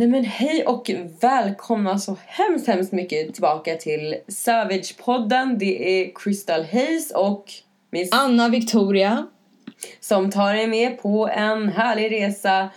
[0.00, 5.56] Nej men hej och välkomna så hemskt hemskt mycket tillbaka till Savage-podden.
[5.58, 7.52] Det är Crystal Hayes och
[7.90, 9.26] Miss Anna Victoria.
[10.00, 12.70] som tar er med på en härlig resa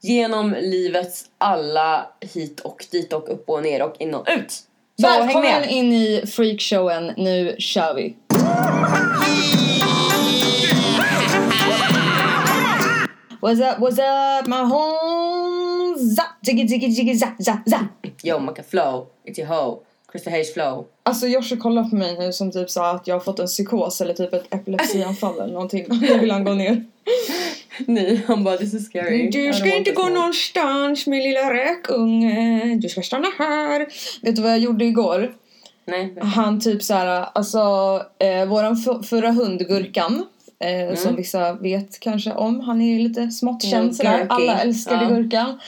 [0.00, 4.52] genom livets alla hit och dit och upp och ner och in och ut.
[5.00, 8.16] Så Välkommen in i freakshowen, nu kör vi!
[13.44, 15.43] What's up, what's up my homes?
[16.44, 18.06] Zap, jiggy, jiggy, jiggy, zap, zap, zap.
[18.22, 19.78] Yo, Maka Flow, it's your hoe.
[20.12, 20.86] Crystal Hayes Flow.
[21.02, 24.00] Alltså Joshua kollar på mig nu som typ sa att jag har fått en psykos
[24.00, 25.86] eller typ ett epilepsianfall eller någonting.
[26.00, 26.84] Nu vill han gå ner.
[27.86, 29.30] Nej, han bara this is scary.
[29.30, 32.78] Du ska inte gå någonstans min lilla räkunge.
[32.82, 33.86] Du ska stanna här.
[34.22, 35.34] Vet du vad jag gjorde igår?
[35.86, 36.14] Nej.
[36.20, 37.58] Han typ såhär, alltså
[38.18, 40.24] eh, våran förra hund Gurkan
[40.58, 44.60] eh, som vissa vet kanske om, han är ju lite smått Mm, känd sådär, alla
[44.60, 45.10] älskade Ja.
[45.10, 45.60] Gurkan.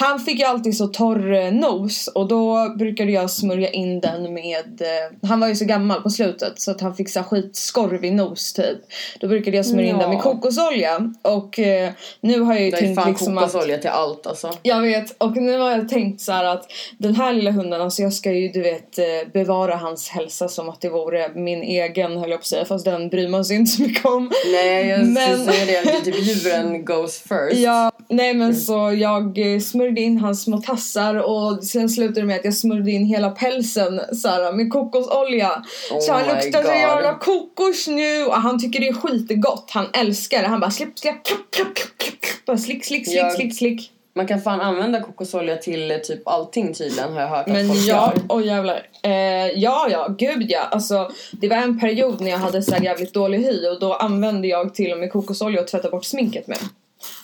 [0.00, 4.34] Han fick ju alltid så torr eh, nos och då brukade jag smörja in den
[4.34, 8.12] med, eh, han var ju så gammal på slutet så att han fick så skitskorvig
[8.12, 8.78] nos typ.
[9.20, 10.22] Då brukade jag smörja in den med Ja.
[10.22, 14.26] kokosolja och eh, nu har jag ju Det tänkt fan liksom att kokosolja till allt
[14.26, 14.50] alltså.
[14.62, 16.66] jag vet, och nu har jag tänkt så här att
[16.98, 18.98] den här lilla hunden, alltså jag ska ju du vet
[19.32, 22.84] bevara hans hälsa som att det vore min egen höll jag på att säga, fast
[22.84, 24.30] den bryr man sig inte så mycket om.
[24.52, 25.90] Nej, jag Men- säga det.
[25.90, 27.60] det är typ djuren goes first.
[27.60, 32.26] Ja, nej men så jag eh, smörjde in hans små tassar och sen slutade det
[32.26, 35.62] med att jag smörjde in hela pälsen så här, med kokosolja.
[35.90, 39.70] Oh så han luktar så jävla kokos nu och han tycker det är skitgott.
[39.70, 40.48] Han älskar det.
[40.48, 42.14] Han bara slipp, slipp, klapp, klapp, klapp.
[42.46, 43.90] Bara slick, slick, slick, Jag- slick, slick.
[44.14, 47.68] Man kan fan använda kokosolja till eh, typ allting tydligen har jag hört att Men
[47.68, 48.22] folk ja, gör.
[48.28, 48.86] åh jävlar.
[49.02, 49.12] Eh,
[49.56, 50.60] ja, ja, gud ja.
[50.70, 53.94] Alltså, det var en period när jag hade så här jävligt dålig hy och då
[53.94, 56.58] använde jag till och med kokosolja och tvätta bort sminket med.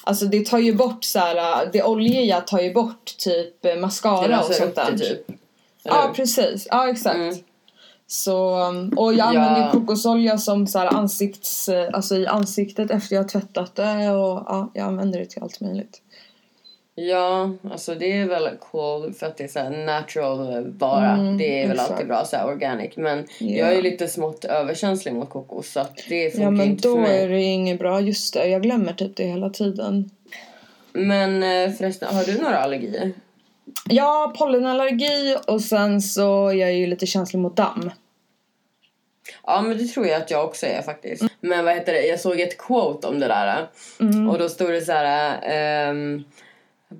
[0.04, 4.28] Alltså det tar ju bort så här, det oljiga tar ju bort typ eh, mascara
[4.28, 4.98] Det och löser sånt där.
[4.98, 5.28] typ.
[5.84, 6.66] Eller Ja, precis.
[6.70, 7.16] Ja, exakt.
[7.16, 7.34] Mm.
[8.06, 9.40] Så, um, och jag Ja.
[9.40, 14.10] använder kokosolja som så här ansikts, eh, alltså i ansiktet efter jag har tvättat det
[14.10, 16.00] och ja, jag använder det till allt möjligt.
[16.96, 21.10] Ja, alltså det är väl cool för att det är så natural vara.
[21.10, 21.90] Mm, det är väl exakt.
[21.90, 22.96] alltid bra så här organic.
[22.96, 23.56] Men Ja.
[23.56, 26.88] jag är ju lite smått överkänslig mot kokos så att det funkar Ja men inte
[26.88, 27.22] då för mig.
[27.22, 28.46] är det inget bra, just det.
[28.46, 30.10] Jag glömmer typ det hela tiden.
[30.92, 33.12] Men eh, förresten, har du några allergier?
[33.88, 37.90] Ja, pollenallergi och sen så är jag ju lite känslig mot damm.
[39.46, 41.24] Ja men det tror jag att jag också är faktiskt.
[41.40, 43.66] Men vad heter det, jag såg ett quote om det där.
[44.00, 44.30] Mm.
[44.30, 45.38] Och då stod det så här.
[45.42, 46.24] ehm,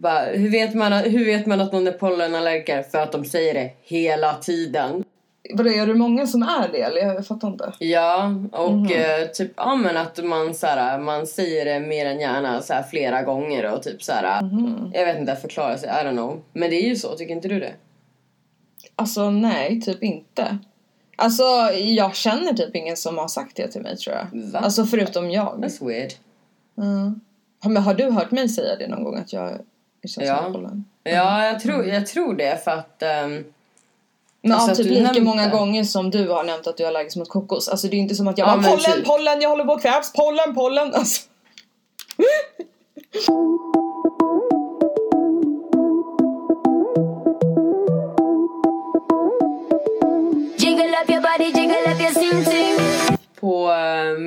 [0.01, 2.83] bara, hur, vet man, hur vet man att någon är pollenallergiker?
[2.83, 5.05] För att de säger det hela tiden.
[5.55, 7.01] Vadå, är det många som är det eller?
[7.01, 7.73] Jag fattar inte.
[7.79, 8.87] Ja, och Mhm.
[8.93, 12.73] eh, typ ja men att man så här, man säger det mer än gärna så
[12.73, 14.43] här, flera gånger och typ så här.
[14.43, 14.91] Mhm.
[14.95, 16.43] Jag vet inte, förklara sig, I don't know.
[16.53, 17.73] Men det är ju så, tycker inte du det?
[18.97, 20.59] Alltså nej, typ inte.
[21.17, 21.43] Alltså
[21.75, 24.41] jag känner typ ingen som har sagt det till mig tror jag.
[24.53, 24.59] Va?
[24.59, 25.59] Alltså förutom jag.
[25.65, 26.11] That's weird.
[26.79, 27.21] Mm.
[27.65, 29.59] Men har du hört mig säga det någon gång att jag
[30.17, 30.53] Ja.
[31.05, 33.45] Ja, jag tror, jag tror det för att ehm,
[34.43, 36.89] Men Alltså att typ lika nämnt många gånger som du har nämnt att du är
[36.89, 37.69] allergisk mot kokos.
[37.69, 39.05] Alltså det är inte som att jag Ja, bara pollen, typ.
[39.05, 40.95] pollen, jag håller på att kvävs, pollen, pollen.
[40.95, 41.23] Alltså.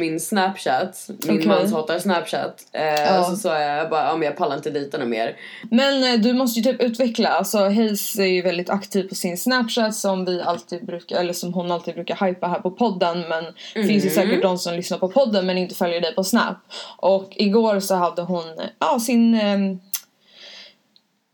[0.10, 1.48] min snapchat, min Okej.
[1.48, 2.62] mans hatar snapchat.
[2.74, 3.24] Eh, Ja.
[3.24, 5.36] Så sa jag bara, ja men jag pallar inte dejta något mer.
[5.72, 9.38] Men eh, du måste ju typ utveckla, alltså Hayes är ju väldigt aktiv på sin
[9.38, 13.44] snapchat som vi alltid brukar, eller som hon alltid brukar hypa här på podden men
[13.74, 16.58] det finns ju säkert de som lyssnar på podden men inte följer dig på snap.
[16.98, 18.44] Och igår så hade hon,
[18.80, 19.58] ja sin, eh,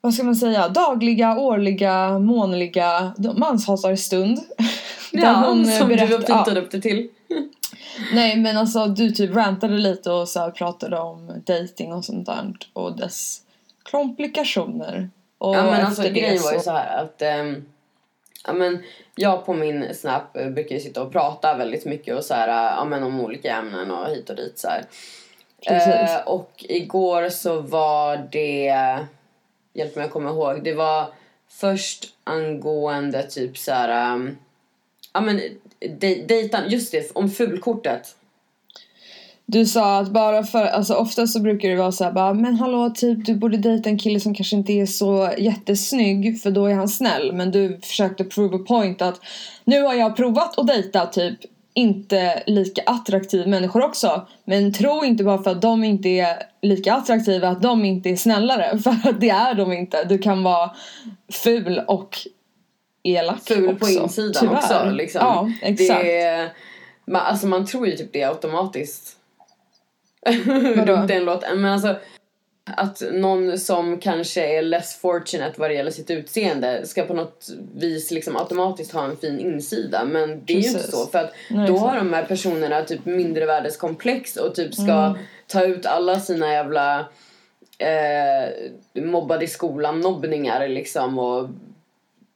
[0.01, 4.39] vad ska man säga, dagliga, årliga, månliga manshatarstund.
[5.11, 7.07] Där hon, eh, som du berätt- upptittade upp det till.
[8.13, 12.53] Nej men alltså du typ rantade lite och så pratade om dating och sånt där
[12.73, 13.41] och dess
[13.83, 15.09] komplikationer.
[15.37, 17.65] Och Ja men alltså det grejen var ju så här att ehm,
[18.47, 18.83] ja men
[19.15, 22.47] jag på min snap eh, brukar ju sitta och prata väldigt mycket och så här,
[22.47, 24.67] eh, ja men om olika ämnen och hit och dit så.
[25.61, 28.99] Eh, och igår så var det,
[29.73, 31.07] hjälp mig att komma ihåg, det var
[31.49, 34.37] först angående typ så här, ehm,
[35.13, 35.41] ja men
[35.99, 38.15] dej, dejtan, just det, om fulkortet.
[39.45, 42.55] Du sa att bara för, alltså ofta så brukar det vara så här bara men
[42.55, 46.65] hallå typ du borde dejta en kille som kanske inte är så jättesnygg för då
[46.65, 49.19] är han snäll men du försökte prove a point att
[49.63, 51.39] nu har jag provat att dejta typ
[51.73, 54.27] inte lika attraktiva människor också.
[54.45, 58.15] Men tro inte bara för att de inte är lika attraktiva att de inte är
[58.15, 58.77] snällare.
[58.83, 60.03] För att det är de inte.
[60.03, 60.71] Du kan vara
[61.31, 62.17] ful och
[63.03, 63.79] elak Ful också.
[63.79, 64.55] på insidan tyvärr.
[64.55, 64.89] också.
[64.91, 65.19] Liksom.
[65.21, 66.03] Ja, exakt.
[66.03, 66.51] Det
[67.05, 69.17] man, alltså man tror ju typ det automatiskt.
[70.25, 70.95] Hur Vadå?
[70.95, 71.55] dumt än låter.
[71.55, 71.95] Men alltså
[72.65, 77.49] att någon som kanske är less fortunate vad det gäller sitt utseende ska på något
[77.75, 80.05] vis liksom automatiskt ha en fin insida.
[80.05, 81.05] Men det är ju inte så.
[81.07, 81.89] För att Nej, då exakt.
[81.91, 85.17] har de här personerna typ mindrevärdeskomplex och typ ska Mm.
[85.47, 86.99] ta ut alla sina jävla
[87.77, 91.49] eh, mobbade i skolan nobbningar liksom och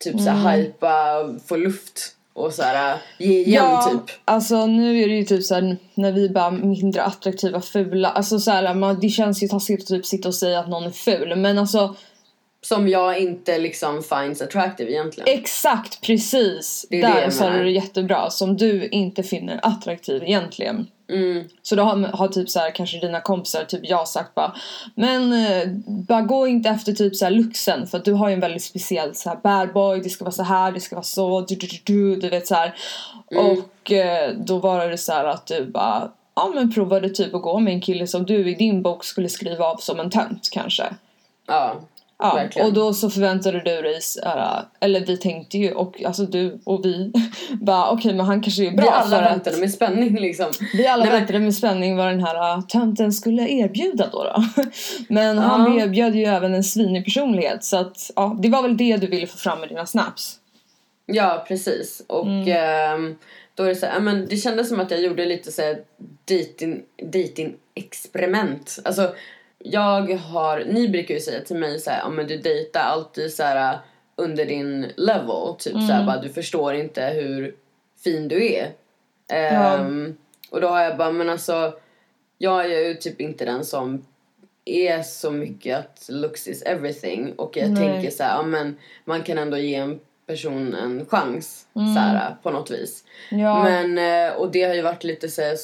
[0.04, 0.36] typ så Mm.
[0.38, 4.16] här hypa, få luft och så här ge igen typ.
[4.26, 8.10] alltså nu är det ju typ såhär när vi bara mindre attraktiva, fula.
[8.10, 10.90] Alltså såhär, man, det känns ju taskigt att typ sitta och säga att någon är
[10.92, 11.36] ful.
[11.36, 11.96] Men alltså
[12.62, 15.40] Som jag inte liksom finds attractive egentligen.
[15.40, 16.86] exakt precis.
[16.90, 18.30] Det är Där sa du det jättebra.
[18.30, 20.88] Som du inte finner attraktiv egentligen.
[21.09, 21.48] Mm.
[21.62, 24.56] Så då har, har typ så här, kanske dina kompisar, typ jag sagt bara
[24.95, 28.33] Men eh, bara gå inte efter typ så här luxen för att du har ju
[28.33, 31.04] en väldigt speciell så här bad boy, det ska vara så här, det ska vara
[31.04, 32.75] så, du, du, du, du, du vet så här.
[33.31, 33.45] Mm.
[33.45, 37.42] Och eh, då var det så här att du bara Ja men provade typ att
[37.42, 40.50] gå med en kille som du i din bok skulle skriva av som en tönt
[40.51, 40.83] kanske.
[41.48, 41.75] Ja.
[42.19, 42.68] Ja, Verkligen.
[42.68, 46.86] och då så förväntade du dig, här, eller vi tänkte ju, och alltså du och
[46.86, 47.12] vi
[47.62, 50.52] bara okej men han kanske är bra Vi alla att väntade med spänning liksom.
[50.74, 54.24] vi alla Nej, väntade med spänning vad den här uh, tönten skulle erbjuda då.
[54.24, 54.44] då.
[55.10, 55.84] Men han Ja.
[55.84, 59.28] erbjöd ju även en svinig personlighet så att ja, det var väl det du ville
[59.28, 60.36] få fram med dina snaps.
[61.06, 62.02] Ja, precis.
[62.08, 62.48] Och Mm.
[62.48, 63.16] ehm,
[63.56, 65.78] då är det så här, men det kändes som att jag gjorde lite så här
[66.30, 66.81] dating,
[67.14, 68.80] dating experiment.
[68.86, 69.14] Alltså,
[69.72, 73.34] jag har, ni brukar ju säga till mig så här, ja men du dejtar alltid
[73.34, 73.78] så här
[74.16, 75.56] under din level.
[75.60, 75.90] Typ så Mm.
[75.90, 77.56] här, bara, du förstår inte hur
[78.04, 78.72] fin du är.
[79.30, 80.18] Ehm,
[80.52, 81.74] Och då har jag bara, men alltså,
[82.38, 84.06] jag är ju typ inte den som
[84.66, 87.34] är så mycket att looks is everything.
[87.34, 87.88] Och jag Nej.
[87.88, 92.36] tänker så här, ja men man kan ändå ge en person en chans så här,
[92.44, 93.04] på något vis.
[93.31, 93.44] Mm.
[93.44, 95.58] Ja, Men, eh, och det har ju varit lite så här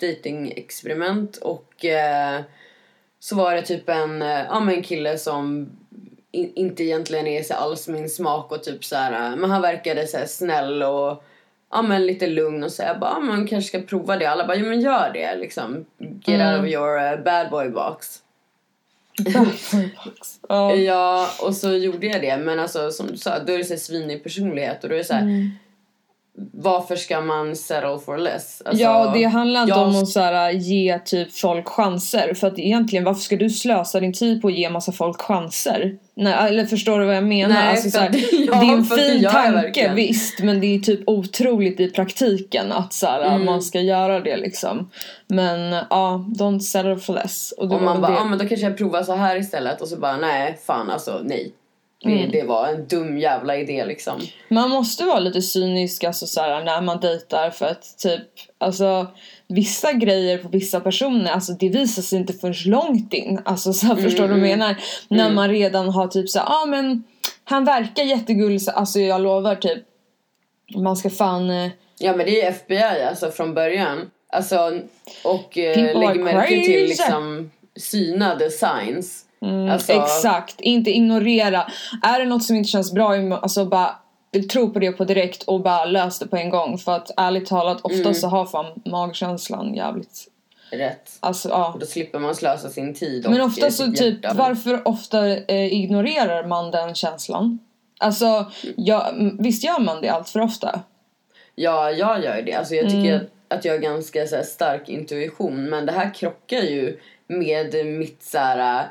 [0.00, 2.40] dating-experiment och eh,
[3.20, 5.70] så var det typ en, eh, ja men en kille som
[6.30, 9.62] in, inte egentligen är så alls min smak och typ så här, eh, men han
[9.62, 11.24] verkade så snäll och
[11.70, 14.26] ja men lite lugn och så jag bara, ja, man kanske ska prova det.
[14.26, 15.84] Alla bara, ja men gör det liksom.
[15.98, 18.22] Get out of your eh, bad boy box.
[20.48, 20.74] ja.
[20.74, 22.36] Ja, och så gjorde jag det.
[22.36, 25.04] Men alltså som du sa, då är det så svinig personlighet och då är det
[25.04, 25.50] så här.
[26.52, 28.62] Varför ska man settle for less?
[28.64, 32.34] Alltså, ja, det handlar inte jag- om att så här, ge typ folk chanser.
[32.34, 35.96] För att egentligen, varför ska du slösa din tid på att ge massa folk chanser?
[36.14, 37.54] Nej, eller förstår du vad jag menar?
[37.54, 40.60] Nej, alltså, för så här, att- ja, det är en det fin tanke visst, men
[40.60, 43.44] det är typ otroligt i praktiken att så här, Mm.
[43.44, 44.90] man ska göra det liksom.
[45.26, 47.52] Men ja, don't settle for less.
[47.58, 48.16] Och, det Och man bara, det.
[48.18, 49.80] ja men då kanske jag provar så här istället.
[49.80, 51.52] Och så bara, nej fan alltså nej.
[52.04, 52.30] Det, Mm.
[52.30, 54.20] det var en dum jävla idé liksom.
[54.48, 58.22] Man måste vara lite cynisk alltså, så här, när man dejtar för att typ
[58.58, 59.06] alltså
[59.48, 63.40] vissa grejer på vissa personer alltså det visar sig inte förrän långt in.
[63.44, 64.76] Alltså så här, förstår du vad jag menar?
[65.08, 67.04] När man redan har typ så ja ah, men
[67.44, 69.82] han verkar jättegullig så alltså jag lovar typ
[70.76, 74.10] man ska fan eh, Ja men det är FBI alltså från början.
[74.32, 74.80] Alltså
[75.24, 79.24] och eh, lägger märke till liksom synade signs.
[79.72, 81.66] Alltså, Mm, Exakt, inte ignorera.
[82.02, 83.96] Är det något som inte känns bra, alltså bara
[84.50, 86.78] tro på det på direkt och bara lös det på en gång.
[86.78, 88.14] För att ärligt talat, ofta Mm.
[88.14, 90.24] så har fan magkänslan jävligt...
[90.70, 91.10] Rätt.
[91.20, 91.72] Alltså ja.
[91.72, 95.72] Och då slipper man slösa sin tid och Men ofta så typ, varför ofta eh,
[95.72, 97.58] ignorerar man den känslan?
[98.00, 98.46] Alltså,
[98.76, 100.80] ja, visst gör man det allt för ofta?
[101.54, 102.52] Ja, jag gör det.
[102.54, 103.02] Alltså, jag Mm.
[103.02, 105.64] tycker att, att jag har ganska så här, stark intuition.
[105.64, 108.86] Men det här krockar ju med mitt så här,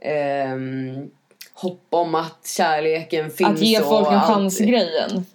[0.00, 1.10] ehm,
[1.54, 3.50] hopp om att kärleken finns.
[3.50, 5.26] Att ge och folk en chans-grejen.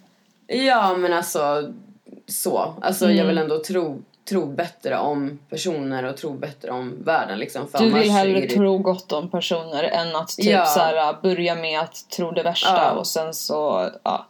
[0.46, 1.72] Ja, men alltså
[2.28, 2.74] så.
[2.82, 3.26] Alltså jag Mm.
[3.26, 7.68] vill ändå tro, tro bättre om personer och tro bättre om världen liksom.
[7.68, 10.64] För Du vill hellre det- tro gott om personer än att typ Ja.
[10.64, 12.90] så här, börja med att tro det värsta Ja.
[12.90, 14.26] och sen så, ja.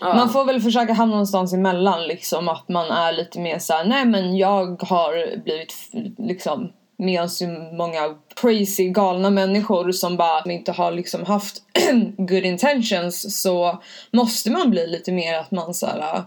[0.00, 0.14] Ja.
[0.14, 3.84] Man får väl försöka hamna någonstans emellan liksom att man är lite mer så här:
[3.84, 5.72] nej men jag har blivit
[6.18, 11.62] liksom med så många crazy galna människor som bara inte har liksom haft
[12.16, 16.22] good intentions så måste man bli lite mer att man så här,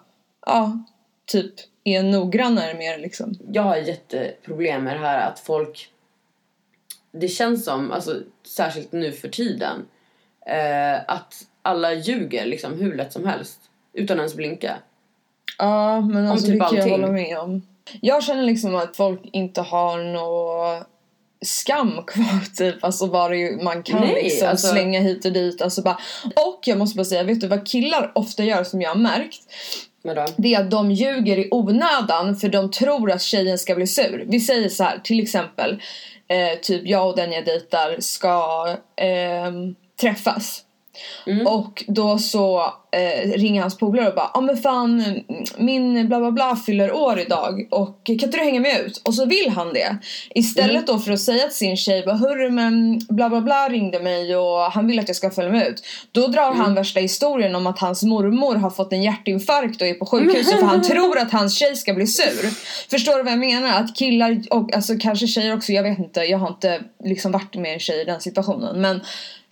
[0.46, 0.84] ja,
[1.26, 1.54] typ
[1.84, 3.36] är noggrannare mer liksom.
[3.52, 5.90] jag har jätteproblem med det här att folk...
[7.12, 9.86] Det känns som, alltså, särskilt nu för tiden,
[10.46, 13.60] eh, att alla ljuger liksom hur lätt som helst.
[13.94, 14.78] Utan ens blinka.
[15.58, 17.62] Ja, men alltså typ det kan jag hålla med om.
[18.02, 20.88] Jag känner liksom att folk inte har något
[21.46, 22.84] skam kvar typ.
[22.84, 25.62] Alltså bara ju, man kan Nej, liksom alltså- slänga hit och dit.
[25.62, 25.98] Alltså bara.
[26.36, 29.42] Och jag måste bara säga, vet du vad killar ofta gör som jag har märkt?
[30.38, 34.26] Det är att de ljuger i onödan för de tror att tjejen ska bli sur.
[34.28, 35.82] Vi säger så här, till exempel.
[36.28, 40.63] Eh, typ jag och den jag dejtar ska ehm, träffas.
[41.48, 45.24] Och då så eh, ringer hans polare och bara ja ah, men fan mm,
[45.58, 49.02] min bla bla bla fyller år idag och kan inte du hänga med ut?
[49.06, 49.98] Och så vill han det.
[50.36, 54.00] Istället då för att säga till sin tjej bara hörru men bla bla bla ringde
[54.00, 55.84] mig och han vill att jag ska följa med ut.
[56.12, 59.94] Då drar han värsta historien om att hans mormor har fått en hjärtinfarkt och är
[59.94, 62.50] på sjukhuset för han tror att hans tjej ska bli sur.
[62.90, 63.80] Förstår du vad jag menar?
[63.80, 67.56] Att killar och alltså kanske tjejer också, jag vet inte, jag har inte liksom varit
[67.56, 69.02] med en tjej i den situationen men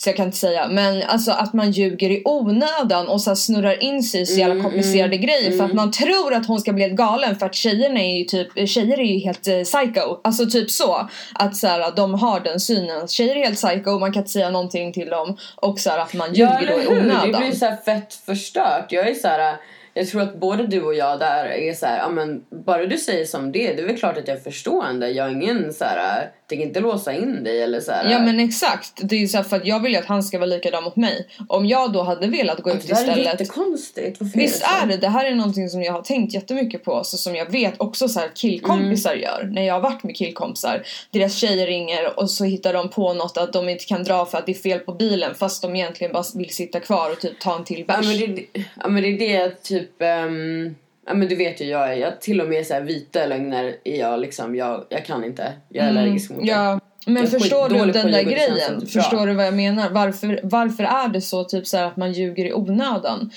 [0.01, 0.67] så jag kan inte säga.
[0.67, 4.63] Men alltså att man ljuger i onödan och så snurrar in sig i så jävla
[4.63, 7.99] komplicerade grejer för att man tror att hon ska bli helt galen för att tjejerna
[7.99, 10.17] är ju typ, tjejer är ju helt eh, psycho.
[10.23, 11.09] Alltså typ så.
[11.33, 13.07] Att så här, de har den synen.
[13.07, 15.37] Tjejer är helt psycho, man kan inte säga någonting till dem.
[15.55, 17.31] Och så här, att man Ja, ljuger då eller i onödan.
[17.31, 18.85] Det blir så här fett förstört.
[18.89, 19.55] Jag är så här...
[19.93, 22.97] Jag tror att både du och jag där är så här, ja men bara du
[22.97, 25.09] säger som det, det är väl klart att jag är förstående.
[25.09, 28.11] Jag är ingen så här, tänker inte låsa in dig eller så här.
[28.11, 28.91] Ja men exakt.
[29.03, 30.83] Det är ju så här, för att jag vill ju att han ska vara likadan
[30.83, 31.27] mot mig.
[31.47, 33.25] Om jag då hade velat gå ut det här är istället.
[33.25, 34.17] jättekonstigt.
[34.21, 37.17] Varför Visst är det, det här är någonting som jag har tänkt jättemycket på, så
[37.17, 39.23] som jag vet också så här killkompisar Mm.
[39.23, 39.43] gör.
[39.53, 43.37] När jag har varit med killkompisar, deras tjejer ringer och så hittar de på något
[43.37, 46.13] att de inte kan dra för att det är fel på bilen fast de egentligen
[46.13, 48.05] bara vill sitta kvar och typ ta en till Ja bärs.
[48.07, 48.45] men det,
[48.81, 50.01] ja, men det är det typ...
[50.01, 50.75] ehm,
[51.11, 53.75] ja men du vet ju jag är, jag, till och med så här vita lögner
[53.83, 55.53] är jag liksom, jag, jag kan inte.
[55.69, 56.51] Jag är allergisk mot det.
[56.51, 56.63] Mm.
[56.63, 58.87] Ja, men förstår du den där grejen?
[58.87, 59.89] Förstår du vad jag menar?
[59.89, 63.31] Varför, varför är det så typ så här att man ljuger i onödan?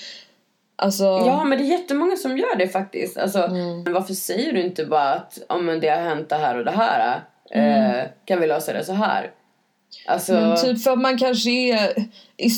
[0.75, 1.03] Alltså...
[1.03, 3.17] Ja men det är jättemånga som gör det faktiskt.
[3.17, 3.83] Alltså, Mm.
[3.83, 6.65] men varför säger du inte bara att oh, men det har hänt det här och
[6.65, 7.21] det här?
[7.51, 9.31] Eh, kan vi lösa det så här?
[10.07, 10.49] Alltså, Mm.
[10.49, 12.05] Men typ för att man kanske är...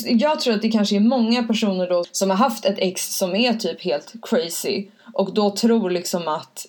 [0.04, 3.34] Jag tror att det kanske är många personer då som har haft ett ex som
[3.34, 4.86] är typ helt crazy.
[5.18, 6.66] Och då tror liksom att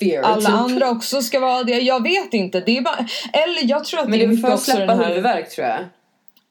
[0.00, 0.22] fear.
[0.22, 0.48] alla typ.
[0.48, 1.80] andra också ska vara det.
[1.80, 2.60] Jag vet inte.
[2.60, 3.06] Det är bara...
[3.32, 5.08] Eller jag tror att Men det det är för mycket att också släppa den här...
[5.08, 5.78] huvudvärk tror jag.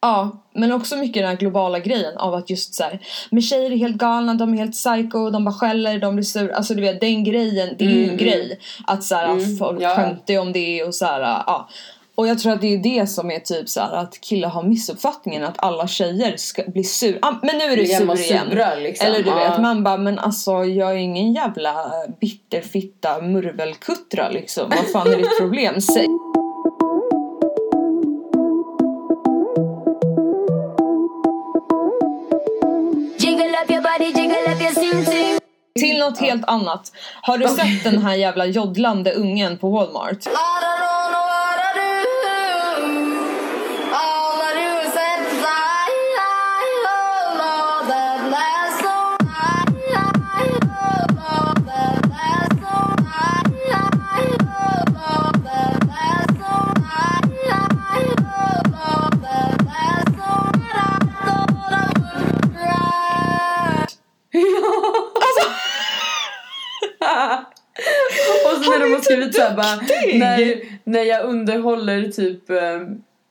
[0.01, 3.71] Ja, men också mycket den här globala grejen av att just så här, men tjejer
[3.71, 6.51] är helt galna, de är helt psycho, de bara skäller, de blir sur.
[6.51, 8.59] Alltså du vet den grejen, det är ju en grej.
[8.87, 9.95] Att så här, folk ja.
[9.95, 11.69] skämtar om det och så här, ja.
[12.17, 14.63] Och jag tror att det är det som är typ så här, att killar har
[14.63, 17.19] missuppfattningen att alla tjejer ska bli sur.
[17.21, 18.49] Ah, men nu är du sur igen.
[18.49, 19.07] sura, liksom.
[19.07, 24.69] Eller du vet, man bara men alltså jag är ingen jävla bitterfitta murvelkuttra liksom.
[24.69, 25.81] Vad fan är ditt problem?
[25.81, 26.07] Säg.
[35.79, 36.91] Till något helt annat.
[37.21, 40.27] Har du sett den här jävla joddlande ungen på Walmart?
[68.71, 69.75] När de har skrivit såhär bara
[70.19, 72.81] när, när jag underhåller typ eh,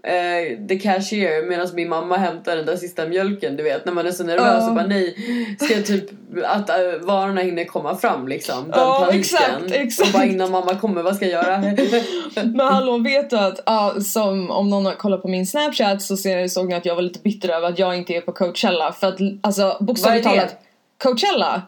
[0.06, 3.56] eh, the cashier medan min mamma hämtar den där sista mjölken.
[3.56, 5.16] Du vet när man är så nervös och bara nej
[5.60, 6.04] ska jag typ
[6.44, 9.20] att eh, varorna hinner komma fram liksom den Ja, paniken.
[9.20, 10.08] exakt, exakt.
[10.08, 11.58] och bara innan mamma kommer vad ska jag göra?
[12.44, 16.16] Men hallå vet du att ja, som om någon har kollat på min snapchat så
[16.16, 18.92] ser, såg ni att jag var lite bitter över att jag inte är på Coachella
[18.92, 20.56] för att alltså bokstavligt talat
[21.02, 21.62] Coachella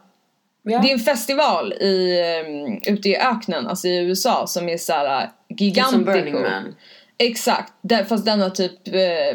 [0.71, 0.79] ja.
[0.79, 5.31] det är en festival i, um, ute i öknen, alltså i USA som är såhär
[5.49, 5.95] gigantisk.
[5.95, 6.75] som Burning Man
[7.21, 7.73] Exakt,
[8.09, 8.73] fast den har typ,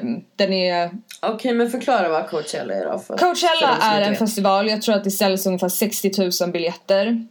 [0.02, 4.02] um, den är Okej men förklara vad Coachella är då för, för Coachella som är
[4.02, 4.20] en vet.
[4.20, 7.28] festival, jag tror att det säljs ungefär 60 000 biljetter.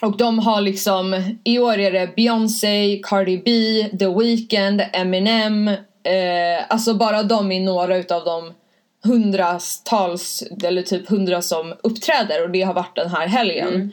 [0.00, 3.50] Och de har liksom, i år är det Beyoncé, Cardi B,
[3.98, 5.68] The Weeknd, Eminem.
[5.68, 5.74] Eh,
[6.68, 8.52] alltså bara de är några utav de
[9.04, 13.92] hundratals, eller typ hundra som uppträder och det har varit den här helgen.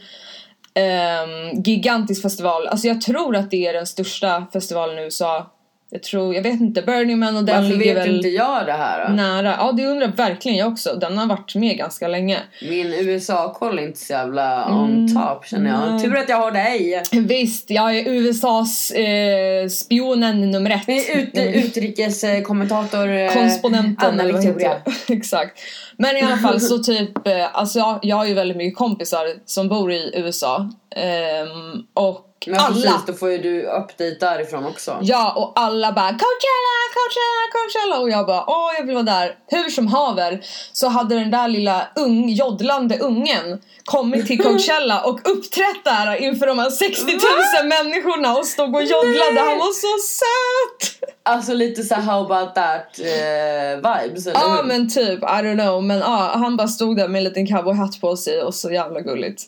[0.74, 5.54] Ehm, gigantisk festival, alltså jag tror att det är den största festivalen i USA
[5.96, 8.66] Jag tror, jag vet inte, Burning Man och den Varför ligger vet väl inte jag
[8.66, 9.08] det här?
[9.08, 9.14] då?
[9.14, 9.56] nära.
[9.60, 10.96] Ja det undrar verkligen jag också.
[10.96, 12.40] Den har varit med ganska länge.
[12.62, 15.92] Min USA-koll är inte så jävla on top känner jag.
[15.92, 16.04] nej.
[16.04, 17.04] Tur att jag har dig.
[17.12, 20.90] Visst, jag är USAs eh, spionen nummer ett.
[20.90, 24.70] Är ute, utrikeskommentator eh, Konsponenten Anna eller vad Victoria.
[24.74, 24.94] heter?
[25.14, 25.60] Exakt.
[25.98, 29.25] Men i alla fall så typ, eh, alltså jag, jag har ju väldigt mycket kompisar
[29.46, 30.70] som bor i USA.
[30.96, 34.98] Ehm, och Men alla, precis, då får ju du update därifrån också.
[35.02, 39.36] ja och alla bara Coachella, Coachella, Coachella och jag bara åh jag vill vara där.
[39.48, 40.42] Hur som haver
[40.74, 46.48] så hade den där lilla ung, joddlande ungen kommit till Coachella och uppträtt där inför
[46.48, 49.40] de här 60 000 människorna och stod och joddlade.
[49.40, 51.12] Han var så söt!
[51.24, 54.64] Alltså lite så how about that eh, vibes eller Ja hur?
[54.64, 55.84] men typ, I don't know.
[55.84, 59.02] Men ja, han bara stod där med en liten cowboyhatt på sig och så jävla
[59.02, 59.42] gulligt.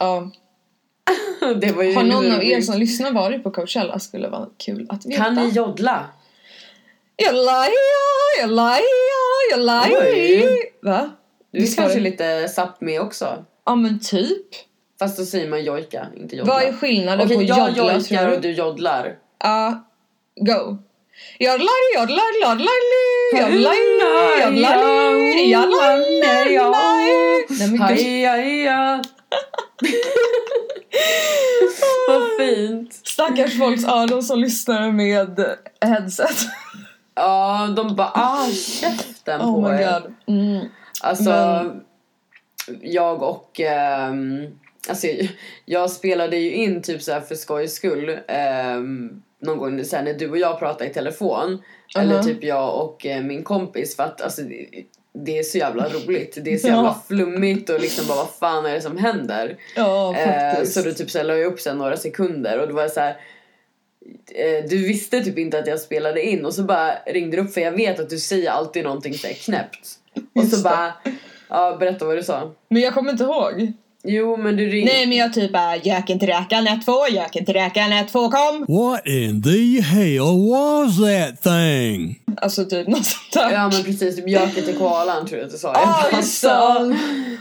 [0.00, 0.22] Ja.
[0.22, 0.43] ju
[1.94, 5.24] Har någon av er som lyssnar varit på Coachella skulle vara kul att veta.
[5.24, 6.06] Kan ni joddla?
[7.16, 7.66] Jalla,
[8.40, 8.78] jalla,
[10.00, 10.72] Oj.
[10.82, 11.10] Va?
[11.50, 13.44] Du är kanske lite sapp med också.
[13.66, 14.46] Ja men typ.
[14.98, 16.54] Fast då säger man jojka, inte joddla.
[16.54, 18.36] Vad är skillnaden Okej, på jag joddla tror jojkar du?
[18.36, 19.16] och du joddlar.
[19.42, 19.84] Ja,
[20.36, 20.78] go.
[21.38, 22.78] Jodlar, jodlar, jodlar,
[23.32, 23.74] jodlar,
[24.40, 24.84] jodlar,
[25.44, 27.58] jodlar, jodlar.
[27.58, 27.80] Nej men gud.
[27.80, 29.02] Haja, haja.
[32.08, 32.92] Vad fint.
[33.04, 35.44] Stackars folks öron som lyssnar med
[35.80, 36.36] headset.
[37.14, 38.46] Ja, de bara ah
[38.80, 40.00] käften Oh på my er.
[40.00, 40.14] god.
[40.36, 40.66] Mm.
[41.02, 41.80] Alltså, Men-
[42.82, 43.60] jag och...
[43.60, 44.46] ehm,
[44.88, 45.06] alltså,
[45.64, 48.18] jag spelade ju in typ så här för skojs skull.
[48.76, 51.62] Um, någon gång så här, när du och jag pratade i telefon.
[51.98, 52.22] Eller Uh-huh.
[52.24, 53.96] typ jag och eh, min kompis.
[53.96, 54.42] För att alltså,
[55.14, 56.38] det, är så jävla roligt.
[56.42, 57.02] Det är så jävla Ja.
[57.08, 59.56] flummigt och liksom bara vad fan är det som händer?
[59.76, 62.72] Ja Eh, så då typ så här, la jag upp sen några sekunder och det
[62.74, 63.16] var så här.
[64.34, 67.54] eh, Du visste typ inte att jag spelade in och så bara ringde du upp
[67.54, 69.88] för jag vet att du säger alltid någonting så här knäppt.
[70.34, 70.92] Och så bara,
[71.48, 72.52] ja berätta vad du sa.
[72.68, 73.72] Men jag kommer inte ihåg.
[74.06, 74.92] Jo men du ringde.
[74.92, 78.30] Nej men jag typ bara göken till räkan ett två, göken till räkan ett två
[78.30, 78.64] kom.
[78.68, 82.20] What in the hell was that thing?
[82.36, 83.50] Alltså typ något sånt där.
[83.52, 85.68] Ja men precis, typ göket till koalan tror jag att du sa.
[85.74, 86.44] Ah, bara, just.
[86.44, 86.94] "Alltså,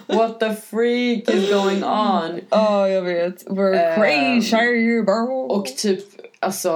[0.07, 2.39] What the freak is going on?
[2.49, 3.45] Ja jag vet.
[3.45, 4.01] We're Ehm,
[4.41, 5.39] crazy bro.
[5.41, 5.99] Och typ
[6.39, 6.71] alltså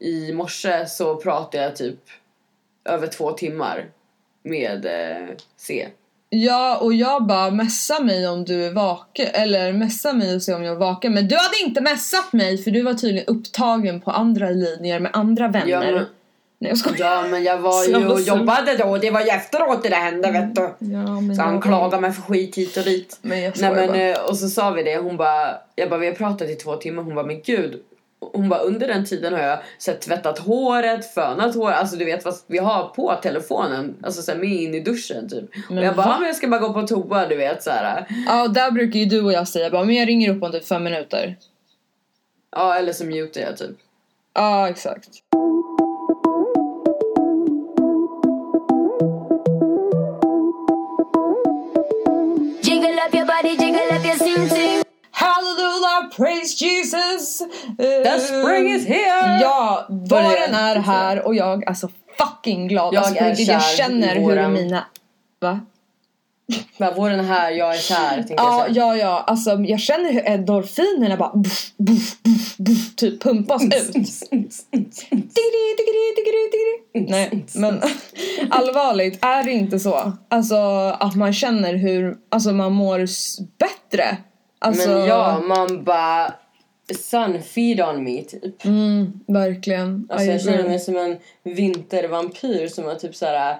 [0.00, 1.98] i morse så pratade jag typ
[2.84, 3.84] över två timmar
[4.44, 5.88] med eh, C.
[6.32, 10.54] Ja och jag bara messa mig om du är vaken eller messa mig och se
[10.54, 14.00] om jag är vaken men du hade inte messat mig för du var tydligen upptagen
[14.00, 15.68] på andra linjer med andra vänner.
[15.68, 16.04] Ja men,
[16.58, 17.14] Nej jag skojar.
[17.14, 19.96] ja men jag var ju och jobbade då och det var ju efteråt det där
[19.96, 20.62] hände vet du.
[20.78, 23.18] Ja, men Så han klagade mig för skit hit och dit.
[23.22, 23.98] Men jag Nej men bara.
[23.98, 26.76] eh, och så sa vi det, hon bara, jag bara vi har pratat i två
[26.76, 27.80] timmar, hon bara men gud.
[28.32, 32.04] Hon bara under den tiden har jag så här, tvättat håret, fönat håret, alltså du
[32.04, 35.44] vet vad vi har på telefonen, alltså så här, med in i duschen typ.
[35.68, 36.12] Men och jag bara, va?
[36.12, 38.06] ja, men jag ska bara gå på toa du vet så här.
[38.26, 40.66] Ja där brukar ju du och jag säga bara men jag ringer upp om typ
[40.66, 41.36] fem minuter.
[42.56, 43.76] Ja eller så mutar jag typ.
[44.34, 45.08] Ja exakt.
[56.16, 57.40] Praise Jesus!
[57.78, 59.38] Eh, The spring is here!
[59.40, 62.94] Ja, våren är här och jag är så fucking glad.
[62.94, 64.84] Jag alltså, är riktigt, jag kär känner hur mina...
[65.40, 65.60] Va?
[66.78, 69.24] Bara, våren är här, jag är kär Ja, ja, ja.
[69.26, 73.96] Alltså, jag känner hur endorfinerna bara buff, buff, buff, buff, typ pumpas ut.
[76.94, 77.82] Nej, men
[78.50, 80.12] allvarligt, är det inte så?
[80.28, 80.56] Alltså
[81.00, 83.06] att man känner hur alltså, man mår
[83.58, 84.16] bättre.
[84.62, 86.34] Alltså, Men ja, man bara
[86.98, 88.64] sun feed on me typ.
[88.64, 90.08] Mm, verkligen.
[90.10, 93.56] Alltså I jag känner mig som en vintervampyr som har typ så här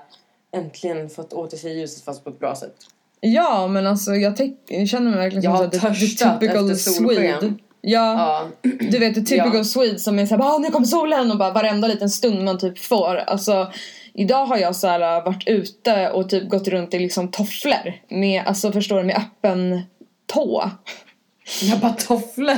[0.57, 2.75] äntligen fått åter sig ljuset fast på ett bra sätt.
[3.21, 7.41] Ja, men alltså jag, jag känner mig verkligen Jag som har törstat typical efter solsken.
[7.41, 7.55] Swede.
[7.81, 9.65] Ja, Ja, du vet the typical Ja.
[9.65, 12.79] Swede som är såhär ah, nu kommer solen och bara varenda liten stund man typ
[12.79, 13.17] får.
[13.17, 13.73] Alltså
[14.15, 18.43] idag har jag så här varit ute och typ gått runt i liksom tofflor med,
[18.47, 19.83] alltså förstår du, med öppen
[20.33, 20.71] tå.
[21.63, 22.57] jag bara tofflor.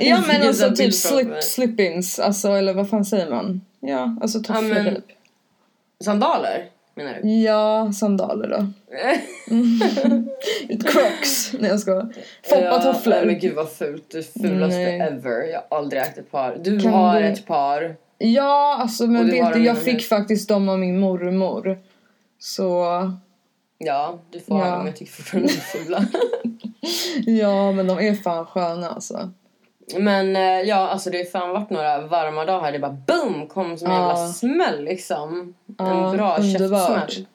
[0.00, 3.60] Ja men alltså typ slip, slip-ins, alltså eller vad fan säger man?
[3.80, 5.04] Ja, alltså tofflor men- typ.
[6.04, 7.28] Sandaler menar du?
[7.28, 8.66] Ja, sandaler då.
[9.50, 10.28] Mm.
[10.84, 11.52] Crocs.
[11.58, 12.06] Nej jag ska.
[12.48, 13.14] Foppatofflor.
[13.14, 14.10] nej, men gud vad fult.
[14.10, 15.00] Det fulaste Nej.
[15.00, 15.42] ever.
[15.52, 16.56] Jag har aldrig ägt ett par.
[16.60, 17.96] Du Kan har du- ett par.
[18.18, 21.78] Ja, alltså men du vet du, jag fick faktiskt dem av min mormor.
[22.38, 22.84] Så
[23.86, 24.70] Ja, du får Ja.
[24.76, 24.86] dem.
[24.86, 26.04] Jag tycker fortfarande de är fula.
[27.40, 29.30] ja, men de är fan sköna alltså.
[29.98, 32.72] Men eh, ja, alltså det har fan varit några varma dagar här.
[32.72, 35.54] Det bara boom kom som en jävla smäll liksom.
[35.78, 37.26] Ja, en bra käftsmäll.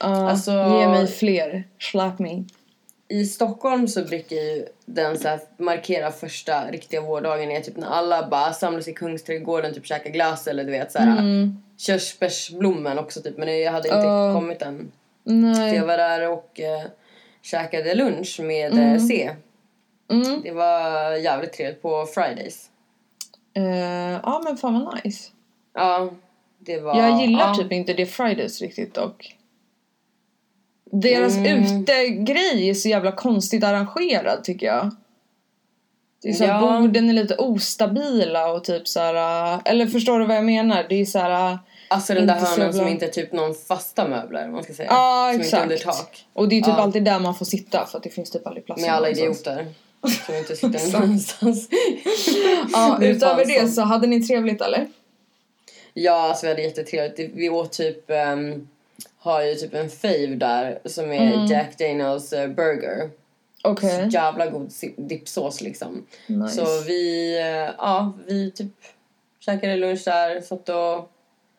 [0.00, 1.64] Ja, Alltså- Ge mig fler.
[1.78, 2.44] Slap me.
[3.08, 7.88] I Stockholm så brukar ju den så här markera första riktiga vårdagen är typ när
[7.88, 11.62] alla bara samlas i Kungsträdgården typ käkar glass eller du vet så här Mm.
[11.78, 14.34] körsbärsblommen också typ men jag hade inte Ja.
[14.34, 14.92] kommit än.
[15.24, 15.74] Nej.
[15.76, 16.86] jag var där och eh,
[17.42, 19.30] käkade lunch med eh, C.
[20.10, 20.40] Mm.
[20.42, 22.70] Det var jävligt trevligt på Fridays.
[23.54, 23.64] Eh,
[24.22, 25.30] ja men fan vad nice.
[25.74, 26.10] Ja,
[26.58, 26.98] det var...
[26.98, 27.54] Jag gillar ja.
[27.54, 29.36] typ inte det Fridays riktigt dock.
[30.92, 31.62] Deras Mm.
[31.62, 34.90] utegrej är så jävla konstigt arrangerad tycker jag.
[36.22, 36.80] Det är så här, Ja.
[36.80, 39.14] borden är lite ostabila och typ så här.
[39.54, 40.86] äh, Eller förstår du vad jag menar?
[40.88, 41.58] Det är så här.
[41.92, 44.88] Alltså den där Inte hörnan som inte är typ någon fasta möbler, man ska säga.
[44.90, 45.98] Ja som inte är under exakt.
[45.98, 46.26] tak.
[46.32, 46.82] Och det är typ Ja.
[46.82, 49.66] alltid där man får sitta för att det finns typ aldrig plats Med alla idioter.
[50.26, 51.68] Som inte sitter någonstans.
[52.76, 54.88] Är utöver det så hade ni trevligt eller?
[55.94, 57.34] Ja, alltså vi hade jättetrevligt.
[57.34, 58.10] Vi åt typ...
[58.10, 58.68] ehm,
[59.18, 61.46] har ju typ en fave där som är Mm.
[61.46, 63.10] Jack Daniels eh, burger.
[63.62, 64.02] Okej.
[64.10, 66.06] Så jävla god dippsås liksom.
[66.26, 66.54] Nice.
[66.56, 68.72] Så vi, eh, ja, vi typ
[69.40, 71.10] käkade lunch där, satt och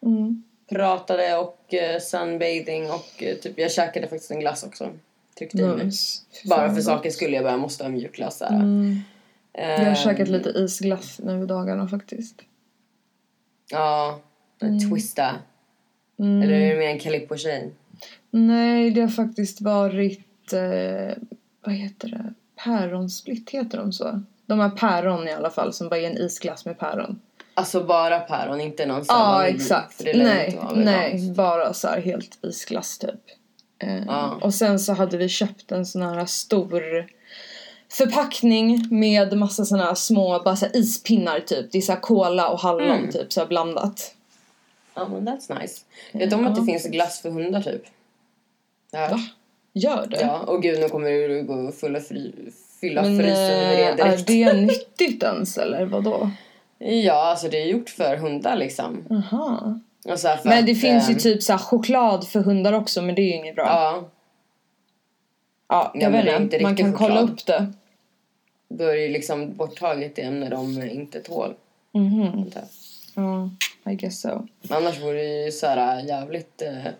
[0.05, 0.43] Mm.
[0.69, 4.89] pratade och uh, sunbathing och eh, typ jag käkade faktiskt en glass också.
[5.37, 5.85] Tryckte i mig.
[5.85, 6.21] Nice.
[6.45, 8.49] Bara för vad sakens skull, jag bara måste ha mjukglass där.
[8.49, 8.99] Mm.
[9.53, 12.41] Jag har Ehm, käkat lite isglass nu i dagarna faktiskt.
[13.71, 14.19] Ja,
[14.59, 15.35] en twista.
[16.19, 16.41] Mm.
[16.41, 17.71] Eller är det mer en Calippo-tjej?
[18.29, 20.53] Nej, det har faktiskt varit...
[20.53, 21.17] Eh,
[21.65, 22.33] vad heter det?
[22.63, 24.21] Päronsplitt, heter de så?
[24.45, 27.19] De har päron i alla fall, som är en isglass med päron.
[27.53, 29.97] Alltså bara päron, inte någon sån Ja, exakt.
[30.03, 33.09] det Nej, nej, bara så här helt isglass typ.
[33.83, 34.39] Eh, Ja.
[34.41, 37.05] Och sen så hade vi köpt en sån här stor
[37.91, 41.71] förpackning med massa såna här små bara så här ispinnar typ.
[41.71, 43.11] Det är så här cola och hallon Mm.
[43.11, 44.15] typ, så här blandat.
[44.93, 45.81] Ja, men that's nice.
[46.11, 47.83] Vet du om att det finns glass för hundar typ?
[48.91, 49.07] Ja.
[49.11, 49.19] Va?
[49.73, 50.21] Gör det?
[50.21, 52.33] Ja, och gud nu kommer du gå fulla fri,
[52.81, 54.27] fylla Men frysen med det eh, är direkt.
[54.27, 56.31] det nyttigt ens eller vadå?
[56.83, 59.05] Ja, alltså det är gjort för hundar liksom.
[59.09, 59.79] Jaha.
[60.05, 62.73] Och så här för Men det att, finns ju eh, typ så choklad för hundar
[62.73, 63.65] också men det är ju inget bra.
[63.65, 64.09] Ja,
[65.67, 66.59] Ja, Ja, jag men vet inte.
[66.61, 67.29] Man kan kolla choklad.
[67.29, 67.73] upp det.
[68.69, 71.53] då är det ju liksom borttaget det ämne de inte tål.
[71.91, 72.51] Mhm.
[72.55, 72.63] jag.
[73.15, 73.49] Ja,
[73.91, 74.47] I guess so.
[74.61, 76.91] Men annars vore det ju så här äh, jävligt eh,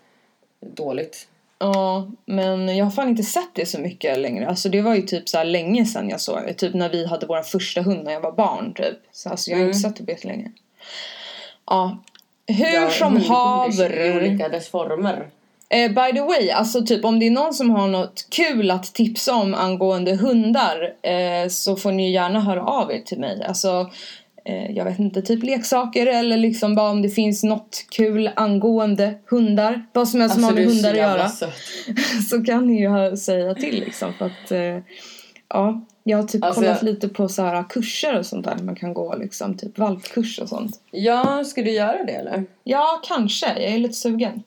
[0.60, 1.28] dåligt.
[1.62, 4.48] Ja, men jag har fan inte sett det så mycket längre.
[4.48, 6.54] Alltså det var ju typ så länge sedan jag såg det.
[6.54, 8.98] Typ när vi hade vår första hund när jag var barn typ.
[9.12, 10.50] Så alltså jag har inte sett det på länge.
[11.66, 11.98] Ja.
[12.46, 14.16] Hur Ja, som hundgodis I haver.
[14.16, 15.26] olika dess former.
[15.68, 18.94] Eh, by the way, alltså typ om det är någon som har något kul att
[18.94, 23.42] tipsa om angående hundar eh, så får ni gärna höra av er till mig.
[23.48, 23.90] Alltså,
[24.74, 29.86] jag vet inte, typ leksaker eller liksom bara om det finns något kul angående hundar.
[29.92, 31.28] Vad som helst som har Alltså med är så hundar att göra.
[31.28, 31.52] söt.
[32.30, 34.78] så kan ni ju säga till liksom för att eh,
[35.48, 38.76] ja, jag har typ Alltså, kollat lite på så här kurser och sånt där man
[38.76, 40.80] kan gå liksom, typ valpkurs och sånt.
[40.90, 42.44] Ja, ska du göra det eller?
[42.64, 43.46] Ja, kanske.
[43.46, 44.42] Jag är lite sugen.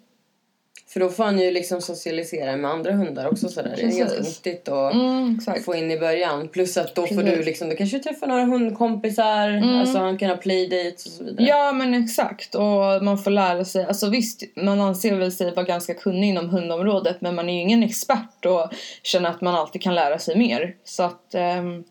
[0.96, 3.74] För då får han ju liksom socialisera med andra hundar också sådär.
[3.76, 6.48] Det är ganska nyttigt att Mm, få in i början.
[6.48, 7.34] Plus att då får Precis.
[7.38, 9.50] du liksom, du kanske träffar några hundkompisar.
[9.80, 11.48] Alltså han kan ha playdates och så vidare.
[11.48, 15.66] Ja men exakt och man får lära sig, alltså visst man anser väl sig vara
[15.66, 19.82] ganska kunnig inom hundområdet men man är ju ingen expert och känner att man alltid
[19.82, 20.76] kan lära sig mer.
[20.84, 21.84] Så att ehm,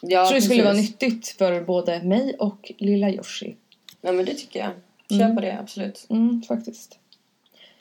[0.00, 3.56] ja jag tror det skulle vara nyttigt för både mig och lilla Yoshi.
[4.00, 4.70] Ja men det tycker jag.
[5.18, 6.06] Kör på det, absolut.
[6.10, 6.98] Mm, faktiskt.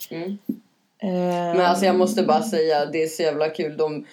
[0.10, 0.38] Mm.
[1.02, 3.78] Ehm, Men alltså jag måste bara säga, det är så jävla kul.
[3.78, 4.06] De,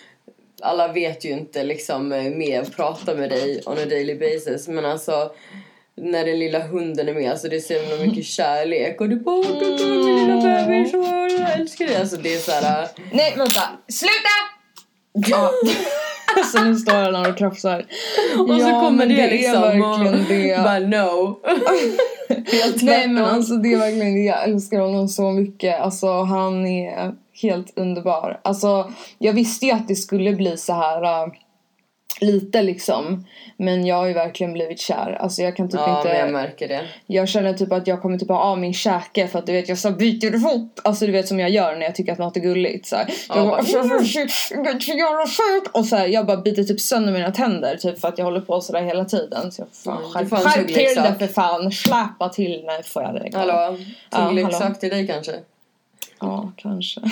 [0.62, 4.68] alla vet ju inte liksom eh, att prata med dig on a daily basis.
[4.68, 5.32] Men alltså
[5.96, 9.00] när den lilla hunden är med, alltså det är så jävla mycket kärlek.
[9.00, 11.96] Och du bara åh gud, min lilla bebis, åh, jag älskar dig.
[11.96, 12.88] Alltså det är så här.
[13.12, 14.34] Nej vänta, sluta!
[15.30, 15.50] Ja.
[16.52, 17.84] så nu står han och krafsar.
[18.38, 20.62] Och så kommer det, liksom är verkligen det.
[20.64, 21.38] bara no.
[22.28, 24.20] Helt Nej men alltså det är verkligen det.
[24.20, 25.80] Jag älskar honom så mycket.
[25.80, 28.40] Alltså han är helt underbar.
[28.42, 31.32] Alltså jag visste ju att det skulle bli så här äh,
[32.20, 33.24] lite liksom.
[33.56, 35.16] Men jag har ju verkligen blivit kär.
[35.20, 36.08] Alltså jag kan typ Ja inte.
[36.08, 36.80] jag märker det.
[37.06, 39.68] Jag känner typ att jag kommer typ ha av min käke för att du vet
[39.68, 40.80] jag så byter fot.
[40.84, 42.86] Alltså du vet som jag gör när jag tycker att något är gulligt.
[42.86, 43.06] Så här.
[43.28, 43.64] Ja, jag bara, bara.
[45.72, 48.40] Och så här, jag bara biter typ sönder mina tänder typ för att jag håller
[48.40, 49.52] på sådär hela tiden.
[49.52, 51.72] Så jag fan, Mm, skärp, en skärp till dig för fan.
[51.72, 52.62] Släpa till.
[52.66, 53.30] Nej får jag det.
[53.38, 53.78] Hallå?
[54.10, 54.74] Ja, Tuggleksak hallå.
[54.74, 55.32] till dig kanske?
[56.20, 57.00] Ja, kanske.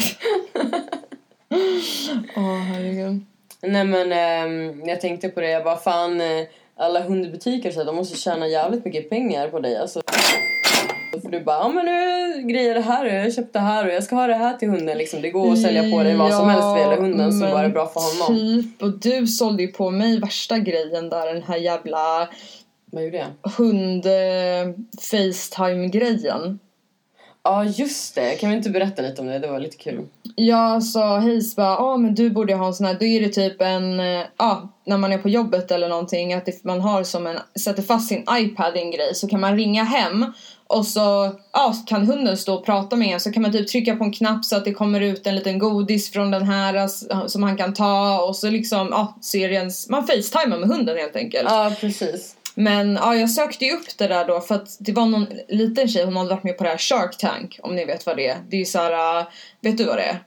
[2.37, 3.25] Åh herregud.
[3.67, 6.47] Nej men ehm, jag tänkte på det, jag bara fan eh,
[6.77, 9.77] alla hundbutiker så att de måste tjäna jävligt mycket pengar på dig.
[9.77, 10.03] Alltså,
[11.23, 13.87] för du bara, ja men nu grejer det här och jag har köpt det här
[13.87, 14.99] och jag ska ha det här till hunden.
[14.99, 17.63] Liksom, det går att sälja på dig vad som helst vad gäller hunden så bara
[17.63, 18.37] det bra för honom.
[18.37, 22.29] Typ, och du sålde ju på mig värsta grejen där, den här jävla
[22.93, 23.51] Vad gjorde jag?
[23.51, 26.59] hund eh, Facetime-grejen.
[27.45, 29.39] Ja just det, kan vi inte berätta lite om det?
[29.39, 30.07] Det var lite kul.
[30.37, 33.29] Jag sa Hayes bara, ja men du borde ha en sån här, då är det
[33.29, 37.27] typ en, eh, ja när man är på jobbet eller någonting att man har som
[37.27, 40.33] en, sätter fast sin iPad i en grej så kan man ringa hem
[40.67, 43.97] och så ja, kan hunden stå och prata med en så kan man typ trycka
[43.97, 47.29] på en knapp så att det kommer ut en liten godis från den här alltså,
[47.29, 51.49] som han kan ta och så liksom, ja, seriens, man facetimar med hunden helt enkelt.
[51.51, 52.37] Ja precis.
[52.55, 55.89] Men ja, jag sökte ju upp det där då för att det var någon liten
[55.89, 58.29] tjej, hon hade varit med på det här Shark Tank om ni vet vad det
[58.29, 58.39] är.
[58.49, 59.27] Det är ju såhär, äh,
[59.61, 60.25] vet du vad det är?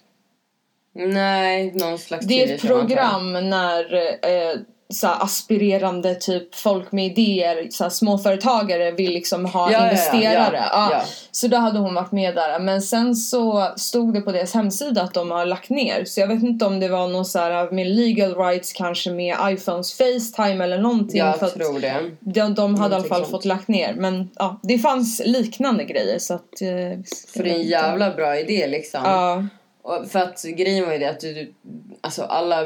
[0.93, 3.93] Nej, någon slags Det är ett program när
[4.25, 4.55] eh,
[4.95, 10.63] så här, aspirerande typ folk med idéer, så här, småföretagare vill liksom ha Ja, investerare.
[10.71, 11.01] ja, ja.
[11.31, 12.59] Så då hade hon varit med där.
[12.59, 16.05] Men sen så stod det på deras hemsida att de har lagt ner.
[16.05, 19.35] Så jag vet inte om det var någon så här med legal rights kanske med
[19.43, 21.19] iPhones Facetime eller någonting.
[21.19, 21.95] Jag för tror det.
[22.19, 23.93] de, de hade i alla fall fått lagt ner.
[23.93, 26.61] Men ja, det fanns liknande grejer så att...
[26.61, 26.99] Eh,
[27.33, 29.01] För en jävla bra idé liksom.
[29.03, 29.43] Ja.
[29.85, 31.53] Och för att grejen var ju det att du, du,
[32.01, 32.61] alltså alla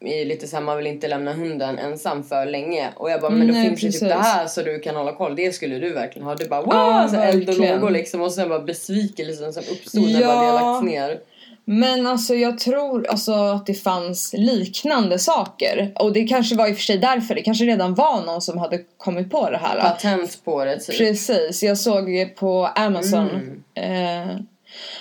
[0.00, 2.88] är lite såhär, man vill inte lämna hunden ensam för länge.
[2.96, 5.36] Och jag bara, men då finns ju typ det här så du kan hålla koll.
[5.36, 6.34] Det skulle du verkligen ha.
[6.34, 6.74] Du bara, wow!
[6.74, 8.20] Ja, så eld och lågor liksom.
[8.20, 11.20] Och sen bara besvikelsen som uppstod när bara det lagts ner.
[11.64, 15.92] Men alltså jag tror alltså att det fanns liknande saker.
[15.94, 17.34] Och det kanske var i och för sig därför.
[17.34, 19.80] Det kanske redan var någon som hade kommit på det här.
[19.80, 20.98] Patent på det typ.
[20.98, 23.62] Precis, jag såg det på Amazon.
[23.74, 24.28] Mm.
[24.30, 24.36] Eh,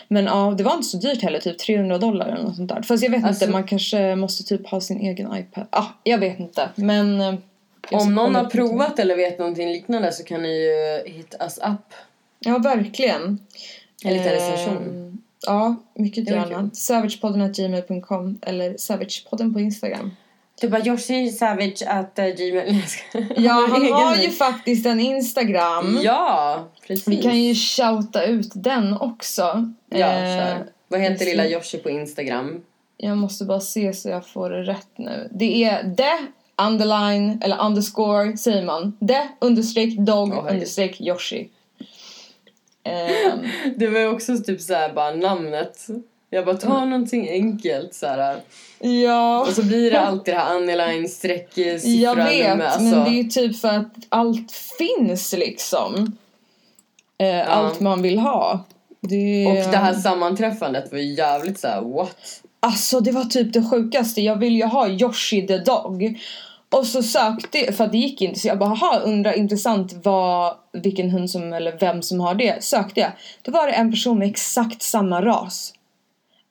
[0.07, 2.81] men ja, det var inte så dyrt heller, typ 300 dollar eller något sånt där.
[2.81, 5.65] Fast jag vet Alltså- inte, man kanske måste typ ha sin egen iPad.
[5.69, 7.21] Ah, jag vet inte, men...
[7.21, 7.33] eh,
[7.91, 11.93] Om någon har provat eller vet någonting liknande så kan ni ju hit us up.
[12.39, 13.39] Ja, verkligen.
[14.05, 15.21] En liten Eh, recension.
[15.45, 16.69] Ja, mycket gärna.
[16.73, 20.11] Savagepodden.gmail.com eller Savagepodden på Instagram.
[20.61, 22.81] Du bara Yoshi Savage at uh, gmail.
[23.37, 25.99] Ja, han har ju faktiskt en Instagram.
[26.03, 27.07] Ja, precis.
[27.07, 29.71] Vi kan ju shouta ut den också.
[29.89, 30.65] Ja, Eh, kör.
[30.87, 32.61] Vad heter lilla Yoshi på Instagram?
[32.97, 35.29] Jag måste bara se så jag får det rätt nu.
[35.31, 36.27] Det är the
[36.63, 38.97] underline, eller underscore säger man.
[39.07, 40.51] The understreck dog herregud.
[40.53, 41.49] understreck Yoshi.
[42.83, 43.39] Ehm,
[43.77, 45.87] Det var ju också typ såhär bara namnet.
[46.33, 48.37] Jag bara, ta någonting enkelt såhär.
[48.79, 52.49] ja, Och så blir det alltid det här underline streck jag vet.
[52.49, 52.65] nummer.
[52.65, 56.17] Alltså, Men det är ju typ för att allt finns liksom.
[57.17, 58.65] Eh, Allt man vill ha.
[59.01, 62.41] Det, Och det här sammanträffandet var ju jävligt såhär what?
[62.59, 64.21] Alltså det var typ det sjukaste.
[64.21, 66.19] Jag ville ju ha Yoshi the dog.
[66.69, 70.53] Och så sökte jag, för det gick inte så jag bara aha, undrar intressant vad,
[70.73, 72.63] vilken hund som eller vem som har det.
[72.63, 73.11] Sökte jag.
[73.41, 75.73] Då var det en person med exakt samma ras.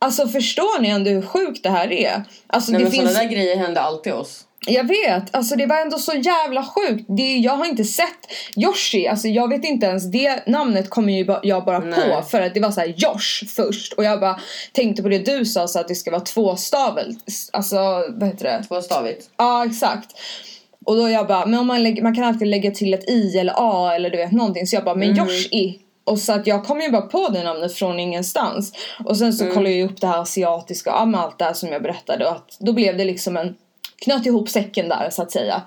[0.03, 2.23] Alltså förstår ni ändå hur sjukt det här är?
[2.47, 3.09] Alltså Nej det men finns...
[3.09, 4.45] sådana där grejer hände alltid oss.
[4.67, 7.05] Jag vet, alltså det var ändå så jävla sjukt.
[7.09, 8.07] Det, jag har inte sett
[8.57, 12.11] Yoshi, alltså jag vet inte ens det namnet kommer ju ba, jag bara Nej.
[12.11, 14.41] på för att det var så här Josh först och jag bara
[14.73, 17.17] tänkte på det du sa så att det ska vara tvåstavel,
[17.53, 17.77] alltså
[18.09, 18.65] vad heter det?
[18.69, 19.31] Tvåstavigt.
[19.37, 20.11] Ja exakt.
[20.85, 23.39] Och då jag bara, men om man, lägger, man kan alltid lägga till ett i
[23.39, 26.65] eller a eller du vet någonting så jag bara, men Yoshi och så att jag
[26.65, 28.73] kom ju bara på det namnet från ingenstans.
[29.05, 31.69] Och sen så kollade jag upp det här asiatiska, ja med allt det här som
[31.69, 33.57] jag berättade och att då blev det liksom en
[34.05, 35.63] knöt ihop säcken där så att säga.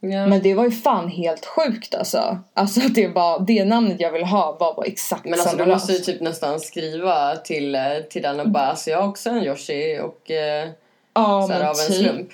[0.00, 0.26] Ja.
[0.26, 2.38] Men det var ju fan helt sjukt alltså.
[2.54, 5.64] Alltså att det var, det namnet jag ville ha var bara exakt Men alltså samma
[5.64, 9.08] du måste ju typ nästan skriva till, eh, till den och bara alltså jag har
[9.08, 10.68] också en Yoshi och eh,
[11.14, 11.96] Ja så här av en typ.
[11.96, 12.30] slump.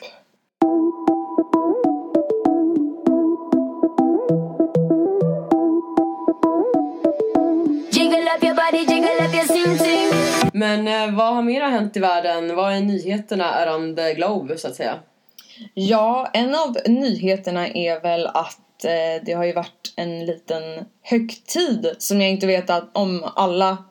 [10.61, 12.57] Men eh, vad har mer hänt i världen?
[12.57, 14.99] Vad är nyheterna around the globe så att säga?
[15.75, 20.63] Ja, en av nyheterna är väl att eh, det har ju varit en liten
[21.03, 23.85] högtid som jag inte vet att om alla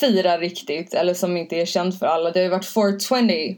[0.00, 2.30] firar riktigt eller som inte är känd för alla.
[2.30, 3.56] Det har ju varit 420.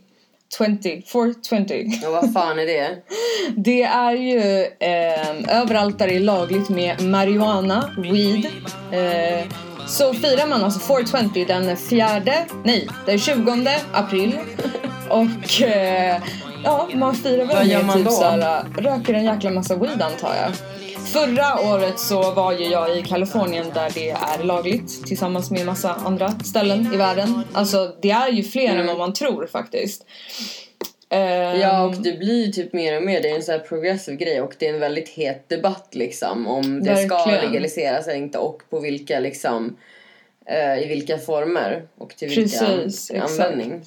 [0.58, 1.90] 20, 420.
[2.06, 3.02] Och vad fan är det?
[3.56, 8.46] Det är ju eh, överallt där det är lagligt med marijuana, weed.
[8.92, 9.46] Eh,
[9.86, 14.38] så firar man alltså 420 den fjärde, nej, den 20 april.
[15.08, 16.22] Och eh,
[16.64, 18.10] ja, man firar väl Vad gör med man typ då?
[18.10, 20.52] såhär, röker en jäkla massa weed antar jag.
[21.06, 25.94] Förra året så var ju jag i Kalifornien där det är lagligt tillsammans med massa
[25.94, 27.42] andra ställen i världen.
[27.52, 30.06] Alltså det är ju fler än vad man tror faktiskt.
[31.14, 33.22] Ehm, Ja, och det blir ju typ mer och mer.
[33.22, 36.46] Det är en sån här progressiv grej och det är en väldigt het debatt liksom
[36.46, 37.44] om det ska Verkligen.
[37.44, 39.76] legaliseras eller inte och på vilka liksom
[40.46, 43.30] eh, i vilka former och till vilka Precis, exakt.
[43.40, 43.82] användning.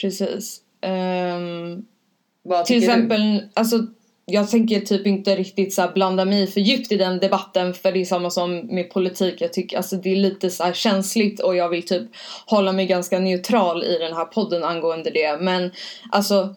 [0.00, 0.60] Precis.
[2.42, 2.92] Vad till tycker du?
[2.92, 3.86] exempel, alltså
[4.28, 7.92] jag tänker typ inte riktigt så här blanda mig för djupt i den debatten för
[7.92, 9.40] det är samma som med politik.
[9.40, 12.02] Jag tycker alltså det är lite så här känsligt och jag vill typ
[12.46, 15.38] hålla mig ganska neutral i den här podden angående det.
[15.40, 15.72] Men
[16.10, 16.54] alltså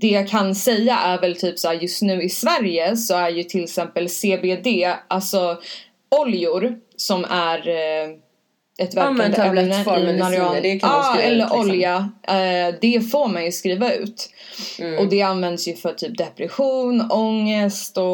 [0.00, 3.30] det jag kan säga är väl typ så här just nu i Sverige så är
[3.30, 4.66] ju till exempel CBD,
[5.08, 5.58] alltså
[6.20, 8.16] oljor som är eh,
[8.80, 10.60] ett Ja, verkande tablettform ämne i marijuana.
[10.60, 11.60] det kan Ja, skriva ut, eller liksom.
[11.60, 12.10] olja.
[12.22, 14.30] Eh, det får man ju skriva ut.
[14.78, 14.98] Mm.
[14.98, 18.04] Och det används ju för typ depression, ångest och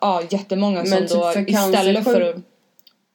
[0.00, 2.42] ja, jättemånga Men som typ då för istället för.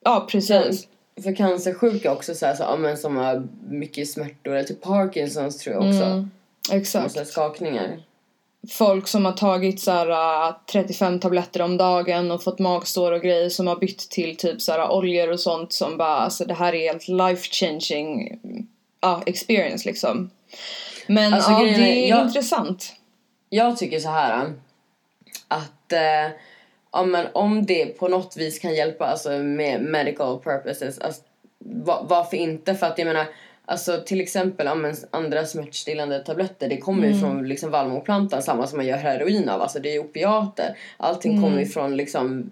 [0.04, 0.88] Ja, precis.
[1.24, 5.58] För cancersjuka också så här, så, ja, men som har mycket smärtor eller typ Parkinsons
[5.58, 6.04] tror jag också.
[6.04, 6.32] Mm,
[6.72, 7.12] exakt.
[7.12, 7.98] så här skakningar.
[8.70, 10.10] Folk som har tagit så här,
[10.50, 14.62] äh, 35 tabletter om dagen och fått magsår och grejer som har bytt till typ
[14.62, 18.38] så här, oljor och sånt som bara alltså det här är helt life changing
[19.02, 20.30] ja, experience liksom.
[21.08, 22.94] Men Alltså, ja, det är, jag- intressant.
[23.50, 24.54] Jag tycker så här
[25.48, 26.32] att eh,
[26.92, 31.22] ja, men om det på något vis kan hjälpa alltså, med medical purposes, alltså,
[31.60, 32.76] va, varför inte?
[32.76, 33.26] För att jag menar,
[33.72, 38.78] alltså, till exempel ja, andra smärtstillande tabletter, det kommer ju från liksom, vallmoplantan, samma som
[38.78, 39.62] man gör heroin av.
[39.62, 40.78] Alltså, det är opiater.
[40.98, 42.52] Allting kommer ju från liksom,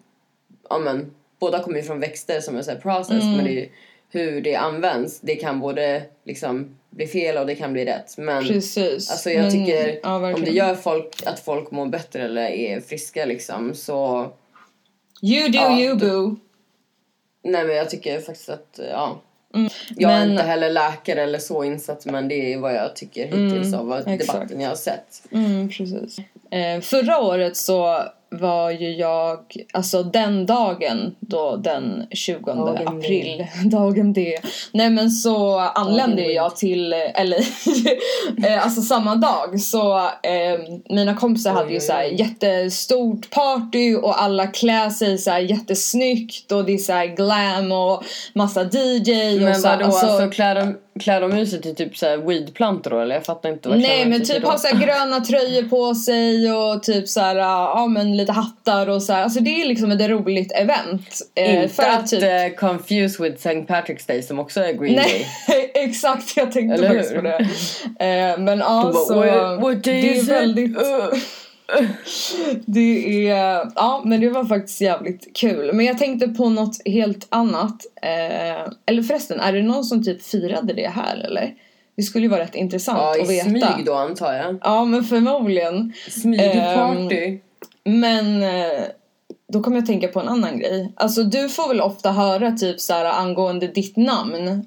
[0.69, 3.55] ja, men, båda kommer ju från växter som är så här process, men det är
[3.55, 3.69] ju
[4.11, 5.19] hur det används.
[5.19, 8.17] Det kan både liksom bli fel och det kan bli rätt.
[8.17, 9.11] Men Precis.
[9.11, 12.81] Alltså jag Men, tycker ja, om det gör folk att folk mår bättre eller är
[12.81, 14.31] friska liksom så
[15.21, 16.35] You do Ja, you boo.
[17.43, 19.21] nej men jag tycker faktiskt att ja.
[19.53, 20.19] Jag är Mm.
[20.19, 23.87] men- inte heller läkare eller så insatt men det är vad jag tycker hittills av
[23.87, 24.33] vad exakt.
[24.33, 25.23] debatten jag har sett.
[25.31, 26.17] Mm, precis.
[26.51, 29.39] Eh, förra året så var ju jag,
[29.73, 34.37] alltså den dagen då den 20 Dagen april, dagen D.
[34.71, 37.37] Nej men så anlände Dagen jag till, eller
[38.45, 42.15] eh, alltså samma dag så eh, mina kompisar hade ju oj, så här oj.
[42.19, 47.71] jättestort party och alla klär sig så här jättesnyggt och det är så här glam
[47.71, 51.61] och massa DJ och Men så här, vadå alltså, klär, de, klär de ut sig
[51.61, 53.15] till typ såhär weedplantor då eller?
[53.15, 54.57] Jag fattar inte vad Nej men typ till ha då?
[54.57, 59.03] så här gröna tröjor på sig och typ så här, ja men lite hattar och
[59.03, 59.23] så här.
[59.23, 61.19] Alltså det är liksom ett roligt event.
[61.35, 62.23] Eh, Inte för att, att typ...
[62.23, 63.49] eh, confuse with St.
[63.73, 65.25] Patrick's Day som också är Green Day.
[65.47, 67.21] Nej exakt jag tänkte Eller faktiskt hur?
[67.21, 67.37] på det.
[68.05, 70.77] Eh, men ja bara, "What- what day det är is it?" väldigt...
[70.77, 71.19] Uh.
[72.65, 75.73] Det är, ja men det var faktiskt jävligt kul.
[75.73, 77.85] Men jag tänkte på något helt annat.
[78.01, 81.53] Eh, eller förresten, är det någon som typ firade det här eller?
[81.97, 83.49] Det skulle ju vara rätt intressant Ja att i veta.
[83.49, 84.57] smyg då antar jag.
[84.63, 85.93] Ja men förmodligen.
[86.09, 87.39] Smygparty.
[87.83, 88.83] Men eh,
[89.53, 90.93] då kommer jag tänka på en annan grej.
[90.95, 94.65] Alltså du får väl ofta höra typ så här angående ditt namn?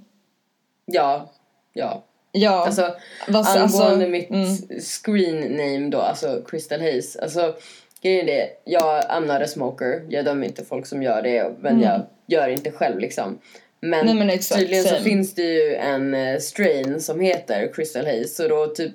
[0.87, 1.31] Ja,
[1.73, 2.05] ja.
[2.33, 2.65] Ja.
[2.67, 2.95] Alltså
[3.29, 4.81] vad- angående alltså, mitt mm.
[4.81, 7.17] screen name då, alltså Crystal Hayes.
[7.17, 7.55] Alltså
[8.03, 10.03] grejen är det, jag I'm not a smoker.
[10.09, 13.39] Jag dömer inte folk som gör det men jag gör inte själv liksom.
[13.81, 14.07] Men, Mm.
[14.07, 15.01] Nej, men exakt, tydligen så same.
[15.01, 18.37] finns det ju en eh, strain som heter Crystal Hayes.
[18.37, 18.93] Så då typ,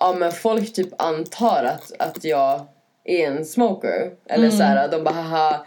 [0.00, 2.66] ja men folk typ antar att, att jag
[3.04, 4.10] är en smoker.
[4.28, 4.56] Eller Mm.
[4.58, 5.66] så här, de bara haha.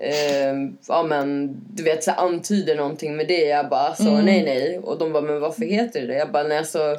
[0.00, 3.44] Ehm, ja men du vet så antyder någonting med det.
[3.44, 4.24] Jag bara så Mm.
[4.24, 4.78] nej nej.
[4.78, 6.14] Och de bara men varför heter det det?
[6.14, 6.96] Jag bara nej alltså.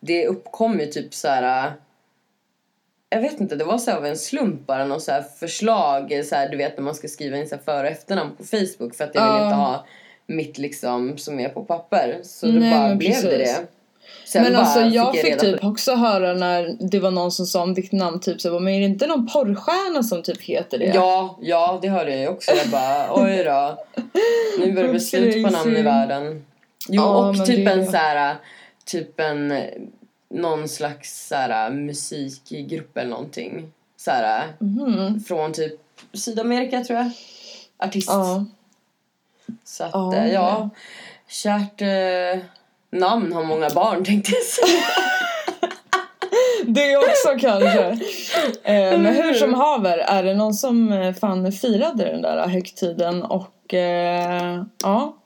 [0.00, 1.66] Det uppkom ju typ så här.
[1.66, 1.72] äh,
[3.08, 6.34] Jag vet inte, det var så av en slump bara någon så här förslag så
[6.34, 8.94] här, du vet när man ska skriva in så här för och efternamn på Facebook
[8.94, 9.44] för att jag vill Ja.
[9.44, 9.86] inte ha
[10.26, 12.18] mitt liksom som är på papper.
[12.22, 13.56] Så Nej, då bara blev det precis.
[13.58, 13.66] det.
[14.24, 17.46] Sen Men alltså jag fick, reda typ på- också höra när det var någon som
[17.46, 20.42] sa om ditt namn typ så bara, men är det inte någon porrstjärna som typ
[20.42, 20.84] heter det?
[20.94, 22.50] Ja, ja det hörde jag ju också.
[22.52, 23.84] Jag bara oj då.
[24.58, 26.44] Nu börjar det bli slut på namn i världen.
[26.88, 28.36] Jo Ja, och typ det- en så här,
[28.84, 29.62] typ en
[30.34, 33.72] någon slags så här, musikgrupp eller någonting.
[33.96, 35.20] Så här, Mhm.
[35.20, 35.72] från typ
[36.12, 37.10] Sydamerika tror jag.
[37.78, 38.08] Artist.
[38.10, 38.44] Ja.
[39.64, 40.70] Så att Ja, eh, ja,
[41.28, 42.42] kärt eh,
[42.92, 44.82] namn har många barn tänkte jag säga.
[46.66, 47.86] Det också kanske.
[48.64, 53.22] Eh, men hur som haver är det någon som eh, fan firade den där högtiden
[53.22, 55.16] och eh, ja.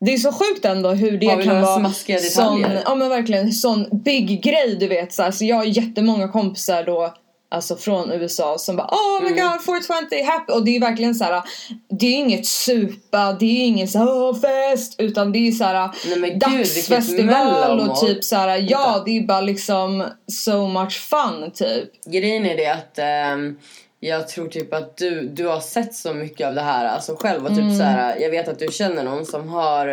[0.00, 4.42] Det är så sjukt ändå hur det kan vara sån, ja men verkligen sån big
[4.42, 5.30] grej du vet så, här.
[5.30, 7.14] så jag har jättemånga kompisar då
[7.48, 9.32] Alltså från USA som bara oh Mm.
[9.34, 11.42] my god 420 happy och det är verkligen så här.
[11.88, 15.64] Det är inget supa, det är ingen så här, "Åh, fest utan det är så
[15.64, 18.48] här Nej, men gud, vilket dagsfestival och typ så här.
[18.68, 19.04] ja Vänta.
[19.04, 22.04] det är bara liksom so much fun typ.
[22.06, 23.58] Grejen är det att ehm,
[24.00, 27.42] jag tror typ att du, du har sett så mycket av det här alltså själv
[27.44, 27.76] och typ Mm.
[27.76, 29.88] så här, jag vet att du känner någon som har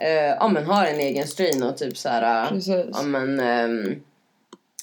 [0.00, 0.10] eh,
[0.40, 2.86] ja men har en egen strain och typ så här Precis.
[2.92, 3.94] ja men ehm,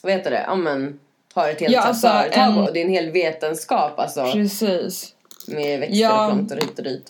[0.01, 0.99] vad heter det, ja men
[1.35, 5.13] har ett helt Ja, alltså, företag en- och det är en hel vetenskap alltså Precis.
[5.47, 6.25] med växter Ja.
[6.25, 7.09] och plantor hit och dit,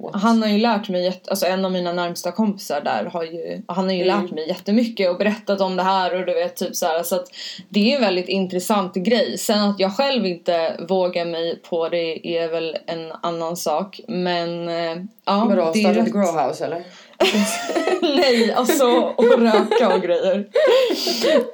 [0.00, 0.22] what.
[0.22, 3.62] Han har ju lärt mig, jätte- alltså en av mina närmsta kompisar där har ju,
[3.68, 4.22] han har ju Mm.
[4.22, 7.16] lärt mig jättemycket och berättat om det här och du vet typ så här, så
[7.16, 7.26] att
[7.68, 9.38] det är en väldigt intressant grej.
[9.38, 14.68] Sen att jag själv inte vågar mig på det är väl en annan sak men
[14.68, 15.44] eh, ja.
[15.48, 16.84] Vadå, det är startat rätt- grow house eller?
[18.02, 20.48] Nej, alltså och röka och grejer.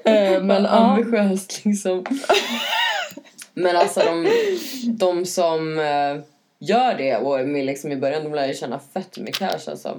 [0.05, 0.69] Eh, men ja.
[0.69, 2.05] ambitiöst liksom.
[3.55, 4.29] Men alltså de,
[4.85, 6.17] de som eh,
[6.59, 9.89] gör det och med liksom i början de lär ju tjäna fett med cash alltså.
[9.89, 9.97] För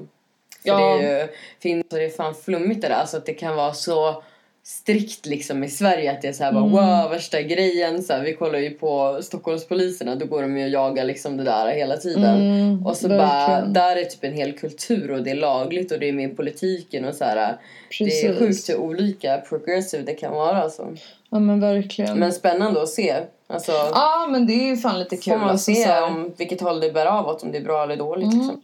[0.63, 0.77] Ja.
[0.77, 1.27] det är ju
[1.59, 2.95] finns, det är fan flummigt det där.
[2.95, 4.23] Alltså att det kan vara så
[4.63, 6.71] strikt liksom i Sverige att det är så här Mm.
[6.71, 10.63] bara wow värsta grejen så här, vi kollar ju på Stockholmspoliserna då går de ju
[10.63, 13.73] och jagar liksom det där hela tiden Mm, och så bara verkligen.
[13.73, 17.05] där är typ en hel kultur och det är lagligt och det är med politiken
[17.05, 17.57] och så här det är
[18.05, 18.39] Precis.
[18.39, 20.87] sjukt hur olika progressive det kan vara alltså.
[21.29, 22.19] Ja men verkligen.
[22.19, 23.15] Men spännande att se.
[23.47, 25.33] Alltså, ja men det är ju fan lite kul.
[25.33, 27.83] får man alltså, se om vilket håll det bär av åt, om det är bra
[27.83, 28.33] eller dåligt.
[28.33, 28.37] Mm.
[28.39, 28.61] Liksom.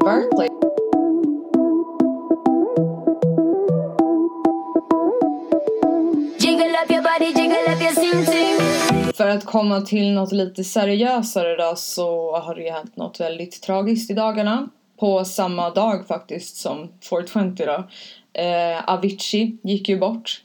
[0.00, 0.51] Verkligen.
[9.32, 14.10] Att komma till något lite seriösare då så har det ju hänt något väldigt tragiskt
[14.10, 14.68] i dagarna.
[15.00, 17.84] På samma dag faktiskt som 420 då.
[18.40, 20.42] Eh, Avicii gick ju bort.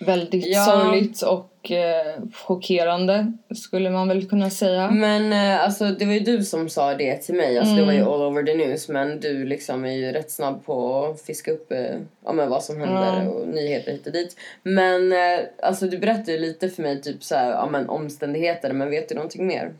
[0.00, 0.64] Väldigt Ja.
[0.64, 4.90] sorgligt och eh, chockerande skulle man väl kunna säga.
[4.90, 7.58] Men eh, alltså, det var ju du som sa det till mig.
[7.58, 8.12] Alltså, Det var ju Mm.
[8.12, 8.88] all over the news.
[8.88, 12.64] Men du liksom är ju rätt snabb på att fiska upp eh, ja, men vad
[12.64, 13.30] som händer Ja.
[13.30, 14.36] och nyheter hit och dit.
[14.62, 18.72] Men eh, alltså, du berättade ju lite för mig typ så här, ja, men, omständigheter.
[18.72, 19.72] Men vet du någonting mer?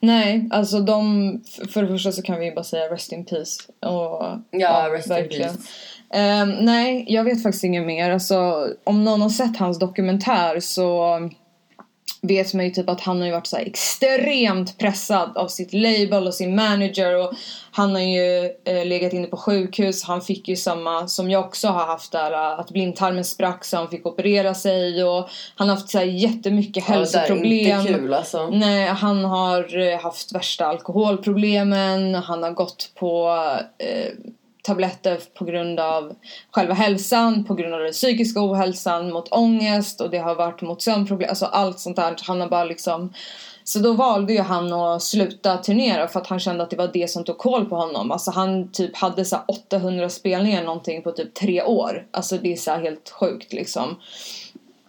[0.00, 1.40] Nej, alltså de...
[1.72, 3.62] För det första så kan vi bara säga rest in peace.
[3.80, 5.58] Och, Ja, rest in peace.
[6.14, 8.10] Ehm, nej, jag vet faktiskt inget mer.
[8.10, 11.18] Alltså, om någon har sett hans dokumentär så
[12.22, 16.26] vet man ju typ att han har ju varit så extremt pressad av sitt label
[16.26, 17.32] och sin manager och
[17.70, 20.04] han har ju eh, legat inne på sjukhus.
[20.04, 23.76] Han fick ju samma som jag också har haft där eh, att blindtarmen sprack så
[23.76, 27.20] han fick operera sig och han har haft så här jättemycket Ja, det där är
[27.20, 27.80] hälsoproblem.
[27.80, 28.48] inte kul alltså.
[28.48, 32.14] Nej, han har eh, haft värsta alkoholproblemen.
[32.14, 33.28] Han har gått på
[33.78, 34.12] eh,
[34.64, 36.14] tabletter på grund av
[36.50, 40.82] själva hälsan, på grund av den psykiska ohälsan, mot ångest och det har varit mot
[40.82, 42.16] sömnproblem, alltså allt sånt där.
[42.26, 43.12] Han har bara liksom
[43.64, 46.90] så då valde ju han att sluta turnera för att han kände att det var
[46.92, 48.10] det som tog koll på honom.
[48.10, 52.06] Alltså han typ hade så här 800 spelningar någonting på typ tre år.
[52.10, 53.96] Alltså det är så helt sjukt liksom.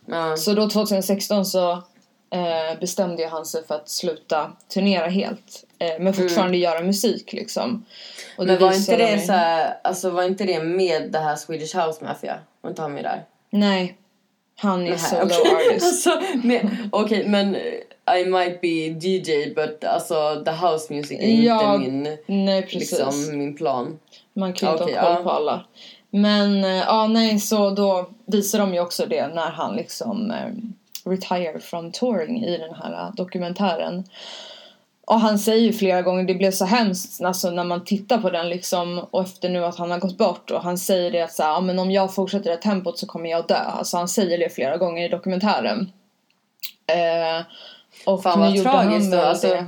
[0.06, 0.38] Ja.
[0.38, 1.84] Så då 2016 så
[2.36, 5.64] eh, bestämde ju han sig för att sluta turnera helt.
[5.80, 7.86] Eh, men fortfarande göra musik liksom.
[8.38, 8.56] Och Mm.
[8.56, 11.76] Men var inte det mig- så här, alltså var inte det med det här Swedish
[11.78, 12.40] House Mafia?
[12.62, 13.24] Var inte han med där?
[13.50, 13.98] Nej.
[14.58, 15.68] Han är solo okej.
[15.70, 15.86] artist.
[15.86, 16.22] alltså,
[17.26, 18.68] men eh, I might be
[19.08, 22.92] DJ but alltså the house music är Ja, inte min, Nej precis.
[22.92, 24.00] liksom, min plan.
[24.34, 25.24] Man kan ju inte Okej, ha koll ja.
[25.24, 25.66] på alla.
[26.10, 30.52] Men eh, ja, nej, så då visar de ju också det när han liksom eh,
[31.06, 34.04] retire from touring i den här eh, dokumentären.
[35.08, 38.30] Och han säger ju flera gånger, det blev så hemskt alltså, när man tittar på
[38.30, 41.34] den liksom och efter nu att han har gått bort och han säger det att
[41.34, 43.56] så här, ja, men om jag fortsätter det här tempot så kommer jag dö.
[43.56, 45.92] Alltså han säger det flera gånger i dokumentären.
[46.88, 47.46] Eh,
[48.06, 49.20] och Fan vad tragiskt då.
[49.20, 49.66] Alltså, det.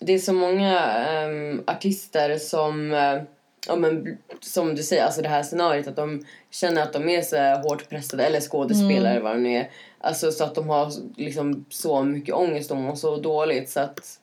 [0.00, 3.22] det är så många ehm, artister som, eh,
[3.68, 7.22] ja, men, som du säger, alltså det här scenariot att de känner att de är
[7.22, 9.24] så hårt pressade, eller skådespelare Mm.
[9.24, 9.70] vad det nu är.
[10.04, 14.20] Alltså så att de har liksom så mycket ångest och mår så dåligt så att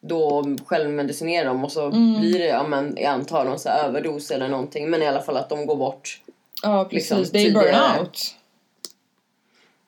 [0.00, 2.20] då självmedicinerar de och så Mm.
[2.20, 5.22] blir det, ja men jag antar någon så här överdos eller någonting men i alla
[5.22, 6.20] fall att de går bort.
[6.62, 7.64] Ja precis, liksom, tidigare.
[7.96, 8.34] burnout.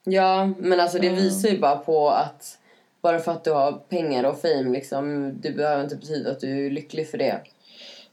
[0.04, 2.58] Ja men alltså det visar ju bara på att
[3.02, 6.66] bara för att du har pengar och fame liksom, det behöver inte betyda att du
[6.66, 7.40] är lycklig för det.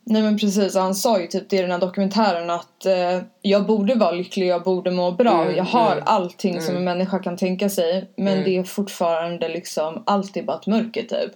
[0.05, 3.65] Nej men precis, han sa ju typ det i den här dokumentären att eh, jag
[3.65, 7.19] borde vara lycklig, jag borde må bra, Mm, jag har mm, allting som en människa
[7.19, 8.45] kan tänka sig men Mm.
[8.45, 11.31] det är fortfarande liksom alltid bara ett mörker typ.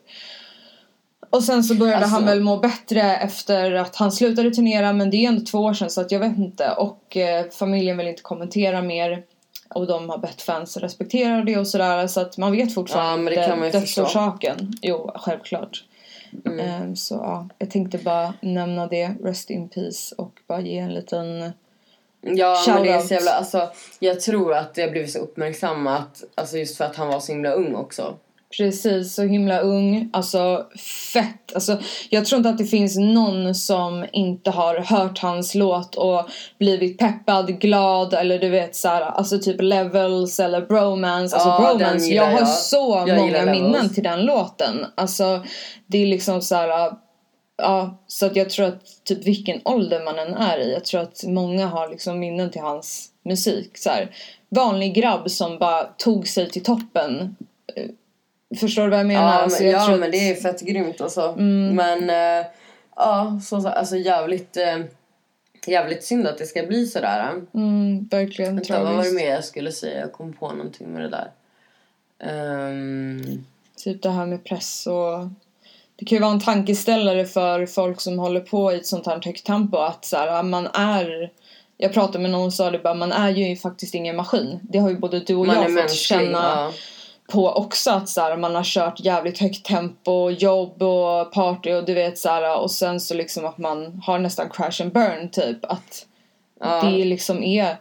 [1.30, 5.10] Och sen så började Alltså- han väl må bättre efter att han slutade turnera men
[5.10, 8.08] det är ändå två år sedan så att jag vet inte och eh, familjen vill
[8.08, 9.24] inte kommentera mer.
[9.70, 12.08] Och de har bett fans respektera det och sådär.
[12.08, 14.74] Så att man vet Ja, fortfarande men det kan man ju dödsorsaken.
[14.82, 15.84] Jo, självklart.
[16.46, 16.60] Mm.
[16.60, 19.16] Ehm, så ja, jag tänkte bara nämna det.
[19.24, 20.16] Rest in peace.
[20.18, 21.52] Och bara ge en liten...
[22.22, 23.70] Ja men det är så jävla, alltså
[24.00, 27.32] jag tror att det har blivit så uppmärksammat, alltså just för att han var så
[27.32, 28.18] himla ung också.
[28.58, 30.10] Precis, så himla ung.
[30.14, 30.66] Alltså
[31.14, 31.56] fett.
[31.56, 31.78] Alltså,
[32.10, 36.30] jag tror inte att det finns någon som inte har hört hans låt och
[36.60, 41.36] blivit peppad, glad eller du vet såhär, alltså typ levels eller bromance.
[41.36, 42.48] Alltså Ja, bromance, jag har jag.
[42.48, 44.86] så Jag många minnen till den låten.
[44.96, 45.44] Alltså
[45.88, 46.92] det är liksom såhär,
[47.58, 51.02] ja så att jag tror att typ vilken ålder man än är i, jag tror
[51.02, 53.78] att många har liksom minnen till hans musik.
[53.78, 54.12] Så här,
[54.50, 57.36] vanlig grabb som bara tog sig till toppen.
[58.56, 59.22] Förstår du vad jag menar?
[59.34, 60.12] Ja, Alltså, men, jag ja men Mm.
[60.12, 61.36] det är fett grymt alltså.
[61.76, 62.46] Men eh,
[62.96, 64.78] ja, så, så, alltså jävligt, eh,
[65.68, 67.34] jävligt synd att det ska bli sådär.
[67.54, 70.00] Mm, verkligen Vänta, vad var det mer jag skulle säga?
[70.00, 71.32] Jag kom på någonting med det där.
[72.20, 73.46] Ehm,
[73.78, 75.28] Typ det här med press och...
[75.96, 79.22] Det kan ju vara en tankeställare för folk som håller på i ett sånt här
[79.26, 81.32] högt tempo att så här, man är...
[81.78, 84.60] Jag pratade med någon som sa det bara, man är ju faktiskt ingen maskin.
[84.62, 86.00] Det har ju både du och man jag fått mänsklig.
[86.20, 86.72] känna Ja.
[87.28, 91.86] På också att så här, man har kört jävligt högt tempo, jobb och party och
[91.86, 95.30] du vet så här, och sen så liksom att man har nästan crash and burn
[95.30, 95.66] typ.
[95.66, 96.06] Att
[96.60, 96.82] Ja.
[96.84, 97.78] det liksom är...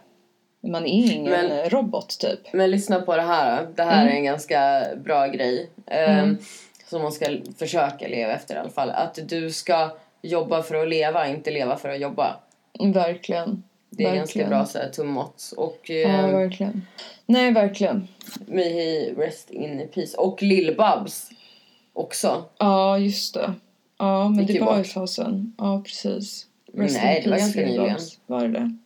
[0.67, 2.53] Man är ingen Men- robot typ.
[2.53, 3.67] Men lyssna på det här.
[3.75, 4.13] Det här Mm.
[4.13, 5.69] är en ganska bra grej.
[5.87, 6.37] ehm,
[6.89, 7.25] Som man ska
[7.59, 8.89] försöka leva efter i alla fall.
[8.89, 9.89] Att du ska
[10.21, 12.35] jobba för att leva, inte leva för att jobba.
[12.93, 13.63] Verkligen.
[13.89, 14.17] Det är verkligen.
[14.17, 15.53] ganska bra så här, tummått.
[15.57, 16.87] Och Ja, eh, verkligen.
[17.25, 18.07] Nej, verkligen.
[18.47, 20.17] may he rest in peace.
[20.17, 21.29] Och Lill-Babs
[21.93, 22.45] också.
[22.57, 23.53] Ja, just det.
[23.97, 24.85] Ja, men Gick det ju var bort.
[24.85, 25.53] ett tag sedan.
[25.57, 26.47] Ja, precis.
[26.73, 27.93] Nej, in det var peace, ganska Lil nyligen.
[27.93, 28.19] Babs.
[28.25, 28.77] Var det det?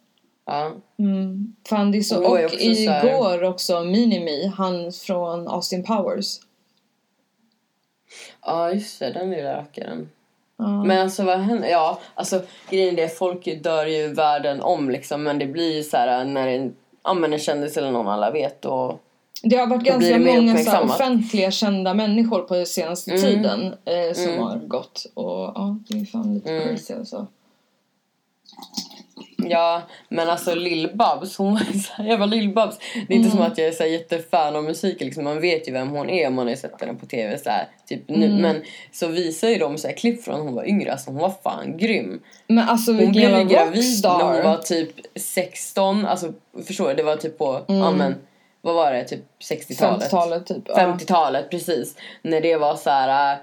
[0.45, 0.72] Ja.
[0.99, 1.56] Mm.
[1.70, 2.16] Fan, det är så.
[2.16, 6.39] Ju Och också så här- igår också Minimi, han från Austin Powers.
[8.45, 9.12] ja, just det.
[9.14, 10.10] Den lilla rackaren.
[10.62, 10.84] Ja.
[10.84, 11.68] Men alltså vad händer?
[11.70, 15.24] Ja, alltså grejen är folk dör ju världen om liksom.
[15.24, 18.32] Men det blir ju så här när en, ja, men en kändis eller någon alla
[18.32, 19.01] vet och
[19.43, 23.22] Det har varit ganska många så här, offentliga kända människor på senaste Mm.
[23.24, 24.39] tiden eh, som Mm.
[24.43, 25.05] har gått.
[25.14, 26.68] Och ja, det är fan lite Mm.
[26.68, 27.28] crazy alltså.
[29.50, 32.76] Ja, men alltså Lill-Babs, hon var ju så här, jag var Lill-Babs.
[33.08, 33.32] Det är inte Mm.
[33.32, 35.24] som att jag är så jättefan av musiken liksom.
[35.24, 37.68] Man vet ju vem hon är om man har sett henne på tv så här,
[37.88, 38.26] typ nu.
[38.26, 38.42] Mm.
[38.42, 38.62] Men
[38.92, 41.34] så visar ju de så här klipp från när hon var yngre, alltså hon var
[41.44, 42.22] fan grym.
[42.48, 46.34] Men alltså Hon blev ju gravid när hon var typ 16, alltså
[46.68, 46.94] förstår du?
[46.96, 47.82] Det var typ på, Mm.
[47.82, 48.16] ja men
[48.62, 50.04] vad var det, typ 60-talet?
[50.04, 50.64] 50-talet typ.
[50.68, 50.76] Ja.
[50.76, 51.96] 50-talet, precis.
[52.22, 53.38] När det var så här äh,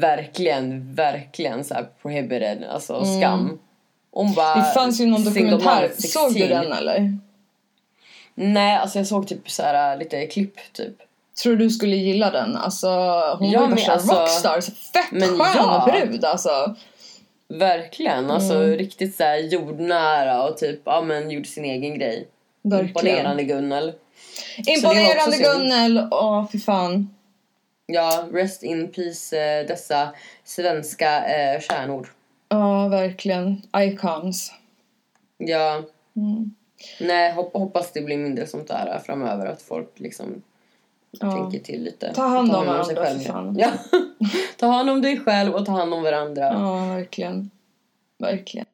[0.00, 3.58] verkligen, verkligen så här prohibited, alltså skam.
[4.12, 4.54] Hon bara.
[4.54, 5.90] Det fanns ju någon dokumentär.
[5.98, 6.48] Såg du 16.
[6.48, 7.18] den eller?
[8.34, 10.94] Nej, alltså jag såg typ så här äh, lite klipp typ.
[11.42, 12.56] Tror du skulle gilla den?
[12.56, 12.88] Alltså
[13.38, 14.60] hon Ja, var ju värsta alltså- rockstar.
[14.60, 15.88] Så fett Men skön ja.
[15.92, 16.74] brud alltså.
[17.48, 18.76] Verkligen, alltså Mm.
[18.76, 22.28] riktigt så här jordnära och typ, ja men gjorde sin egen grej.
[22.62, 22.88] Verkligen.
[22.88, 23.92] Imponerande Gunnel.
[24.66, 25.36] Imponerande.
[25.38, 26.08] Gunnel.
[26.10, 27.14] Åh fy fan.
[27.86, 30.08] Ja, rest in peace eh, dessa
[30.44, 32.08] svenska eh, stjärnor.
[32.52, 33.62] Ja verkligen.
[33.76, 34.52] Icons.
[35.38, 35.82] Ja.
[36.16, 36.54] Mm.
[37.00, 39.46] Nej, hop- hoppas det blir mindre sånt där framöver.
[39.46, 40.42] Att folk liksom
[41.10, 41.32] Ja.
[41.32, 42.12] tänker till lite.
[42.14, 43.18] Ta hand om varandra, själv.
[43.18, 43.56] för fan.
[43.58, 43.70] Ja.
[44.56, 46.42] ta hand om dig själv och ta hand om varandra.
[46.42, 47.50] Ja verkligen.
[48.18, 48.66] Verkligen.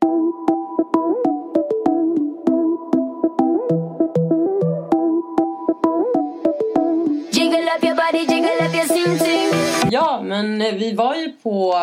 [9.90, 11.74] Ja, men eh, vi var ju på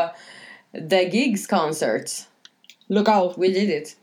[0.89, 2.11] The Gigs Concert.
[2.88, 3.38] Look out.
[3.38, 3.95] We did it.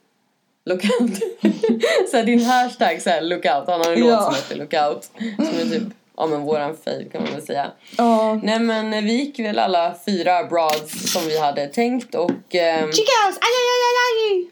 [0.65, 1.11] Lookout.
[2.11, 3.65] så här, din hashtag så här, lookout.
[3.69, 4.07] Han har en Ja.
[4.07, 5.05] låt som heter lookout.
[5.37, 5.83] Som är typ,
[6.17, 7.73] ja men våran fave kan man väl säga.
[7.99, 8.41] Ja.
[8.43, 12.55] Nej men eh, vi gick väl alla fyra broads som vi hade tänkt och...
[12.55, 13.39] ehm, Chicas!
[13.41, 14.51] Aj, aj, aj, aj, aj.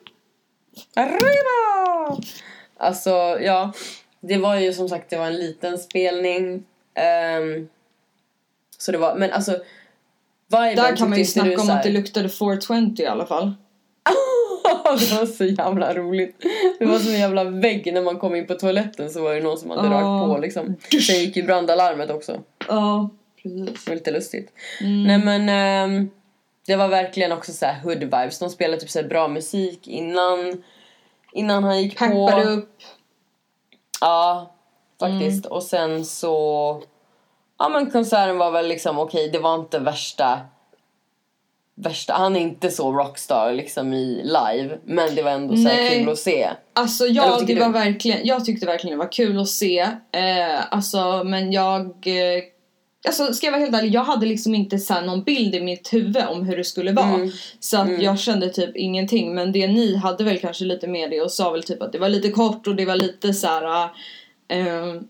[1.07, 2.21] Arriba!
[2.79, 3.11] Alltså,
[3.41, 3.73] ja.
[4.21, 6.65] Det var ju som sagt, det var en liten spelning.
[6.95, 7.69] Ehm,
[8.79, 9.59] så det var, men alltså...
[10.51, 13.45] Viben Där kan man ju snacka om att det luktade 420 i alla fall.
[14.85, 16.37] det var så jävla roligt.
[16.79, 19.41] Det var som en jävla vägg när man kom in på toaletten så var det
[19.41, 19.95] någon som hade Ja.
[19.95, 20.77] rakt på liksom.
[21.07, 22.41] Sen gick ju brandalarmet också.
[22.69, 23.11] Ja,
[23.43, 23.85] precis.
[23.85, 24.53] Det var lite lustigt.
[24.81, 25.03] Mm.
[25.07, 26.11] Nej men ehm,
[26.67, 28.39] det var verkligen också så här hood vibes.
[28.39, 30.63] De spelade typ så bra musik innan
[31.33, 32.49] innan han gick Peppade på.
[32.51, 32.77] upp.
[34.01, 34.55] Ja,
[35.01, 35.47] faktiskt.
[35.47, 35.57] Mm.
[35.57, 36.83] Och sen så...
[37.63, 40.41] Ja men konserten var väl liksom okej, det var inte värsta
[41.83, 44.79] värsta, han är inte så rockstar liksom i live.
[44.85, 46.51] Men det var ändå så kul att se.
[46.73, 47.73] Alltså Eller ja, vad det var du?
[47.73, 49.79] verkligen, jag tyckte verkligen det var kul att se.
[50.13, 51.87] Eh, alltså men jag...
[51.87, 52.43] Eh,
[53.07, 55.93] alltså ska jag vara helt ärlig, jag hade liksom inte så någon bild i mitt
[55.93, 57.15] huvud om hur det skulle vara.
[57.15, 57.31] Mm.
[57.61, 59.35] Så att jag kände typ ingenting.
[59.35, 61.99] Men det ni hade väl kanske lite med det och sa väl typ att det
[61.99, 63.85] var lite kort och det var lite så här.
[64.49, 65.01] Eh,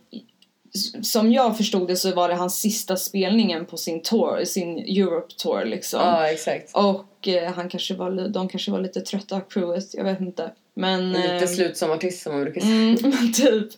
[1.02, 5.34] som jag förstod det så var det hans sista spelningen på sin tour, sin Europe
[5.36, 6.00] tour liksom.
[6.00, 6.70] Ja, exakt.
[6.74, 10.50] Och eh, han kanske var, de kanske var lite trötta crewet, jag vet inte.
[10.74, 11.12] Men...
[11.12, 12.72] Lite eh, slut som artist som man brukar säga.
[12.72, 13.68] Mm, men typ.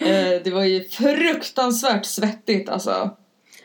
[0.00, 3.16] Eh, det var ju fruktansvärt svettigt alltså.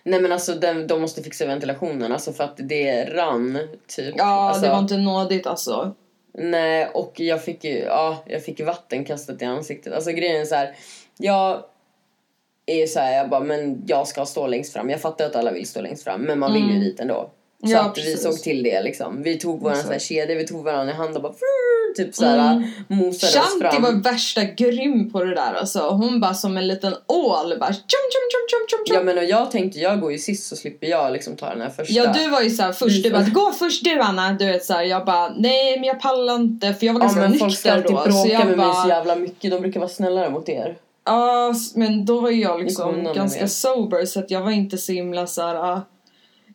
[0.03, 4.15] Nej men alltså de, de måste fixa ventilationen alltså för att det rann typ.
[4.17, 5.95] Ja, alltså, det var inte nådigt alltså.
[6.33, 9.93] Nej och jag fick ju, ja, jag fick vatten kastat i ansiktet.
[9.93, 10.75] Alltså grejen är så här.
[11.17, 11.63] Jag
[12.65, 14.89] är ju så här, jag bara men jag ska stå längst fram.
[14.89, 17.29] Jag fattar att alla vill stå längst fram men man vill ju dit ändå.
[17.65, 18.23] Så Ja, att vi precis.
[18.23, 19.23] såg till det liksom.
[19.23, 22.71] Vi tog våran kedja, vi tog varandra i hand och bara frrr, typ så här
[22.87, 23.83] mosade oss Shanti fram.
[23.83, 25.79] var värsta grym på det där alltså.
[25.89, 28.95] Hon bara som en liten ål bara tjum tjum tjum tjum tjum tjum.
[28.95, 31.61] Ja men och jag tänkte jag går ju sist så slipper jag liksom ta den
[31.61, 31.93] här första.
[31.93, 34.33] Ja du var ju såhär först, du bara gå först du Anna.
[34.33, 37.21] Du vet såhär, jag bara nej men jag pallar inte för jag var Ja ganska
[37.21, 39.51] men folk ska nykter alltid bråka med mig så bara, jävla mycket.
[39.51, 40.77] De brukar vara snällare mot er.
[41.05, 43.47] Ja men då var jag liksom med ganska det.
[43.47, 45.81] sober så att jag var inte så himla såhär ah,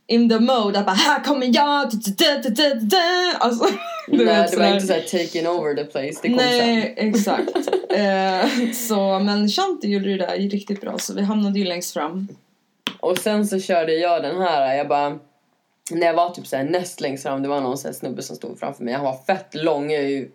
[0.07, 1.91] in the mode att bara här kommer jag.
[1.91, 3.33] du, du, du, du.
[3.39, 3.65] Alltså,
[4.09, 6.19] du Nej, vet, det var inte såhär taking over the place.
[6.23, 7.57] Det kom Nej, exakt.
[7.89, 12.27] eh, så, men Shanti gjorde det där riktigt bra så vi hamnade ju längst fram.
[12.27, 12.37] sen.
[13.01, 14.75] Och sen så körde jag den här.
[14.75, 15.19] Jag bara...
[15.91, 17.43] När jag var typ såhär näst längst fram.
[17.43, 18.95] Det var någon sån här snubbe som stod framför mig.
[18.95, 19.91] Han var fett lång.
[19.91, 20.31] Jag är ju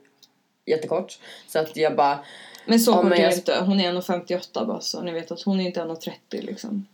[0.66, 1.18] jättekort.
[1.47, 2.20] Så att jag bara...
[2.66, 3.59] Men så Ja, kort är jag- inte.
[3.66, 6.11] Hon är 1,58 bara så ni vet att hon är inte 1,30
[6.41, 6.86] liksom.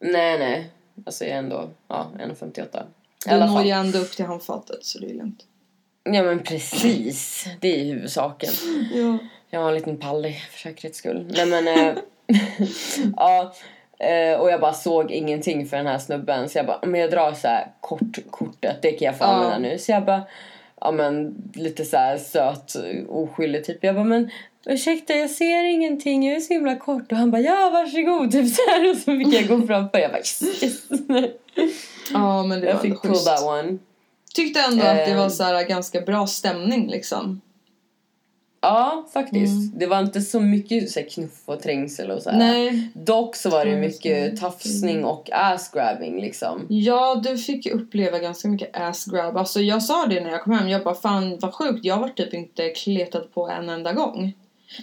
[0.00, 0.70] Nej, nej.
[1.06, 1.68] Alltså jag är ändå...
[1.88, 2.82] Ja, 1,58.
[3.26, 5.44] I Du når ju ändå upp till handfatet så det är lugnt.
[6.04, 7.46] Ja men precis.
[7.60, 8.50] Det är huvudsaken.
[8.94, 9.18] Ja.
[9.50, 11.26] Jag har en liten pallig för säkerhets skull.
[11.36, 11.68] Nej men...
[11.68, 11.94] Eh,
[13.16, 13.52] ja.
[13.98, 16.48] Eh, och jag bara såg ingenting för den här snubben.
[16.48, 18.76] Så jag bara, men jag drar så här kort kortet.
[18.82, 19.28] Det kan jag få Ja.
[19.28, 19.78] använda nu.
[19.78, 20.22] Så jag bara,
[20.80, 22.76] ja men lite så här söt,
[23.08, 23.84] oskyldig typ.
[23.84, 24.30] Jag bara, men
[24.66, 26.26] ursäkta jag ser ingenting.
[26.28, 27.12] Jag är så himla kort.
[27.12, 28.32] Och han bara, ja varsågod.
[28.32, 28.90] Typ så här.
[28.90, 29.98] Och så fick jag gå framför.
[29.98, 30.82] Jag bara, yes, yes.
[32.12, 33.78] ja men det var Jag ändå fick pull that one.
[34.34, 35.16] Tyckte ändå att det Eh.
[35.18, 37.40] var så här ganska bra stämning liksom.
[38.62, 39.78] Ja, faktiskt.
[39.78, 42.38] Det var inte så mycket så här, knuff och trängsel och så här.
[42.38, 42.88] Nej.
[42.94, 46.66] Dock så var det mycket tafsning och ass-grabbing liksom.
[46.68, 49.36] Ja, du fick uppleva ganska mycket ass grab.
[49.36, 52.08] Alltså jag sa det när jag kom hem, jag bara fan vad sjukt, jag var
[52.08, 54.32] typ inte kletad på en enda gång.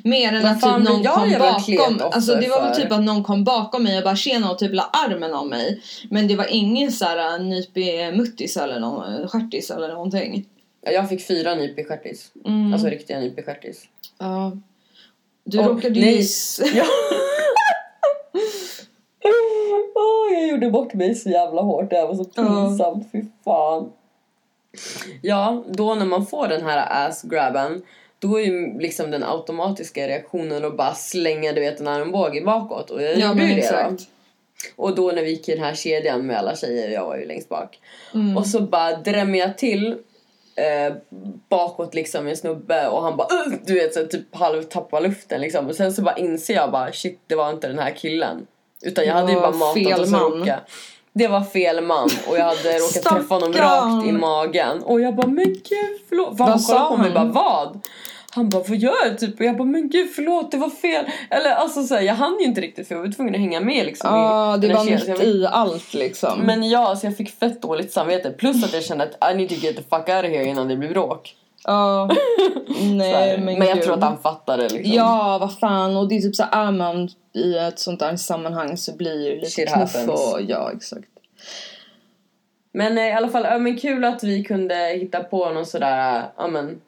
[0.03, 2.01] Mer än att typ någon kom bakom.
[2.13, 4.73] Alltså det var väl typ att någon kom bakom mig och bara tjena och typ
[4.73, 5.81] la armen om mig.
[6.09, 10.45] Men det var ingen såhär nypig muttis eller någon stjärtis eller någonting.
[10.81, 12.31] Ja, Jag fick fyra nyp i stjärtis.
[12.45, 12.73] Mm.
[12.73, 13.83] Alltså riktiga nyp i stjärtis.
[14.19, 14.51] Ja.
[15.43, 16.23] Du Och- råkade ju...
[16.75, 16.85] Ja.
[19.95, 21.89] Åh, jag gjorde bort mig så jävla hårt.
[21.89, 23.11] Det var så pinsamt.
[23.11, 23.91] Fy fan.
[25.21, 27.81] Ja, då när man får den här ass-grabben
[28.20, 32.89] då är ju liksom den automatiska reaktionen att bara slänga du vet en armbåge bakåt.
[32.89, 33.89] Och jag Ja gjorde ju det exakt.
[33.89, 34.05] då.
[34.76, 37.26] Och då när vi gick i den här kedjan med alla tjejer, jag var ju
[37.26, 37.80] längst bak.
[38.13, 38.38] Mm.
[38.38, 39.95] Och så bara drämmer jag till
[40.55, 40.93] eh,
[41.49, 45.41] bakåt liksom en snubbe och han bara "Ugh!" du vet så typ halv tappar luften
[45.41, 45.68] liksom.
[45.68, 48.47] Och sen så bara inser jag bara shit det var inte den här killen.
[48.82, 50.59] Utan jag hade ju bara matat och råkade
[51.13, 54.84] Det var fel man och jag hade råkat träffa honom rakt i magen.
[54.84, 56.38] Och jag bara men gud förlåt.
[56.38, 57.80] För han kollade på mig bara vad?
[58.32, 59.39] Han bara vad gör jag typ?
[59.39, 61.05] Och jag bara men gud förlåt det var fel.
[61.30, 63.59] Eller alltså så här, jag hann ju inte riktigt för jag var tvungen att hänga
[63.59, 64.13] med liksom.
[64.13, 64.84] Ja, det var.
[64.84, 66.39] Så jag mitt i allt liksom.
[66.39, 68.32] men ja, så jag fick fett dåligt samvete.
[68.32, 70.67] Plus att jag kände att I need to get the fuck out of here innan
[70.67, 71.36] det blir bråk.
[71.63, 72.09] Ja.
[72.82, 73.84] Nej men men jag gud.
[73.84, 74.93] tror att han fattade liksom.
[74.93, 75.97] Ja, vad fan.
[75.97, 79.36] Och det är typ så är man i ett sånt där sammanhang så blir det
[79.36, 81.07] lite knuff och ja, exakt.
[82.71, 86.23] Men eh, i alla fall, ja, men kul att vi kunde hitta på någon sådär,
[86.38, 86.82] ja men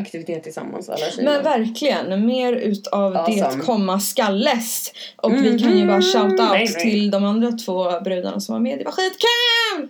[0.00, 1.32] aktivitet tillsammans alla tjejerna.
[1.32, 3.56] Men verkligen, mer utav Awesome.
[3.56, 4.92] det komma skalles.
[5.16, 6.38] Och vi kan ju bara shout out.
[6.40, 6.82] Nej, nej.
[6.82, 8.78] till de andra två brudarna som var med.
[8.78, 9.88] Det var skitkul!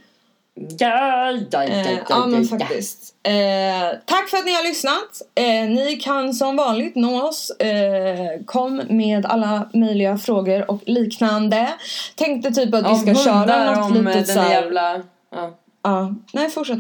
[0.79, 2.59] Ja, ja, ja, Eh, ja, ja men ja.
[2.59, 3.15] faktiskt.
[3.23, 5.23] Eh, tack för att ni har lyssnat.
[5.35, 7.51] Eh, ni kan som vanligt nå oss.
[7.51, 11.69] Eh, kom med alla möjliga frågor och liknande.
[12.17, 15.03] Tänkte typ att vi ska köra något litet så här- jävla...
[15.35, 15.59] Ja.
[15.83, 16.79] Ja, nej fortsätt.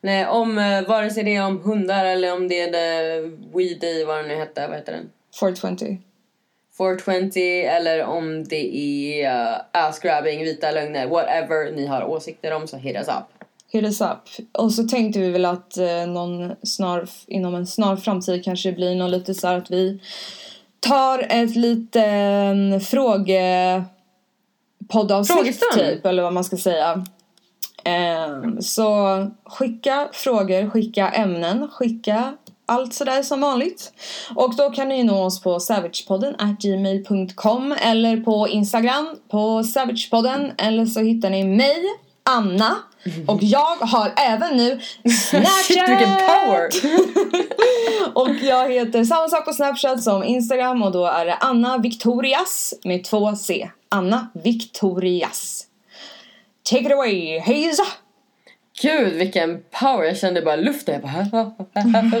[0.00, 3.20] Nej, om eh, vare sig det är om hundar eller om det är the
[3.58, 5.10] We Day, vad den nu hette, vad heter den?
[5.40, 5.98] 420.
[6.78, 12.76] 420 eller om det är uh, ass-grabbing, vita lögner, whatever ni har åsikter om så
[12.76, 13.46] hit us up.
[13.72, 14.46] hit us up.
[14.52, 18.76] Och så tänkte vi väl att eh, någon snar, inom en snar framtid kanske det
[18.76, 20.00] blir någon lite så att vi
[20.80, 23.84] tar ett liten fråge
[24.88, 27.04] poddavsnitt typ eller vad man ska säga.
[27.84, 32.32] Ehm, så skicka frågor, skicka ämnen, skicka
[32.66, 33.92] allt sådär som vanligt.
[34.34, 40.86] Och då kan ni nå oss på savagepodden gmail.com eller på Instagram på savagepodden eller
[40.86, 41.84] så hittar ni mig,
[42.22, 42.76] Anna
[43.26, 44.80] och jag har även nu
[45.10, 45.48] Snapchat!
[45.64, 46.70] Shit vilken power!
[48.14, 52.74] Och jag heter samma sak på Snapchat som Instagram och då är det Anna Victorias
[52.84, 53.70] med två C.
[53.88, 55.66] Anna Victorias.
[56.70, 57.84] Take it away, hejsa!
[58.82, 60.94] Gud vilken power, jag kände bara luften.
[60.94, 61.52] Jag bara,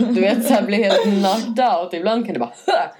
[0.00, 1.94] du vet såhär blir helt knocked out.
[1.94, 2.52] Ibland kan det bara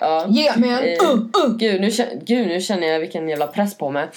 [0.00, 0.26] Ja.
[0.30, 0.70] Yeah man!
[0.70, 1.56] Eh, Uh, uh.
[1.56, 1.90] Gud, nu,
[2.24, 4.08] gud nu känner jag vilken jävla press på mig.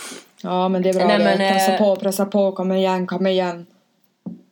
[0.42, 1.24] Ja men det är bra Nej, det.
[1.24, 3.66] men, Pressa eh, på, pressa på, kom igen, kom igen.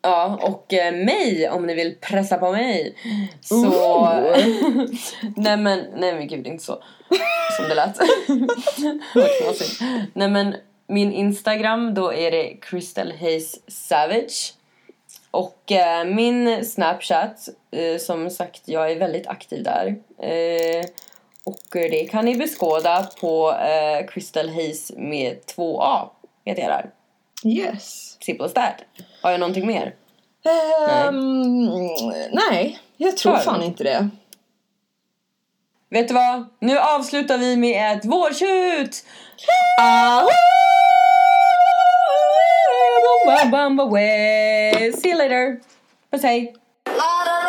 [0.01, 2.95] Ja, och eh, mig om ni vill pressa på mig.
[3.41, 3.55] Så...
[5.35, 6.83] nej men, nej men gud inte så.
[7.57, 7.97] Som det lät.
[10.13, 10.55] Nej men
[10.87, 14.53] min Instagram då är det Crystal Hayes Savage.
[15.31, 19.87] Och eh, min Snapchat, eh, som sagt jag är väldigt aktiv där.
[20.19, 20.85] Eh,
[21.45, 26.11] och det kan ni beskåda på eh, Crystal Hayes med två A.
[26.45, 26.89] Heter jag där.
[27.51, 28.17] Yes.
[28.21, 28.75] Simple as that.
[29.21, 29.95] Har jag någonting mer?
[30.45, 31.65] Ehm,
[32.31, 33.43] nej, jag tror Klar.
[33.43, 34.09] fan inte det.
[35.89, 36.45] Vet du vad?
[36.59, 39.05] Nu avslutar vi med ett vårtjut!
[39.81, 40.21] Ah!
[43.33, 44.91] Bamba, bamba, way.
[44.93, 45.59] See you later.
[46.11, 46.53] Puss hej!
[46.85, 47.42] La da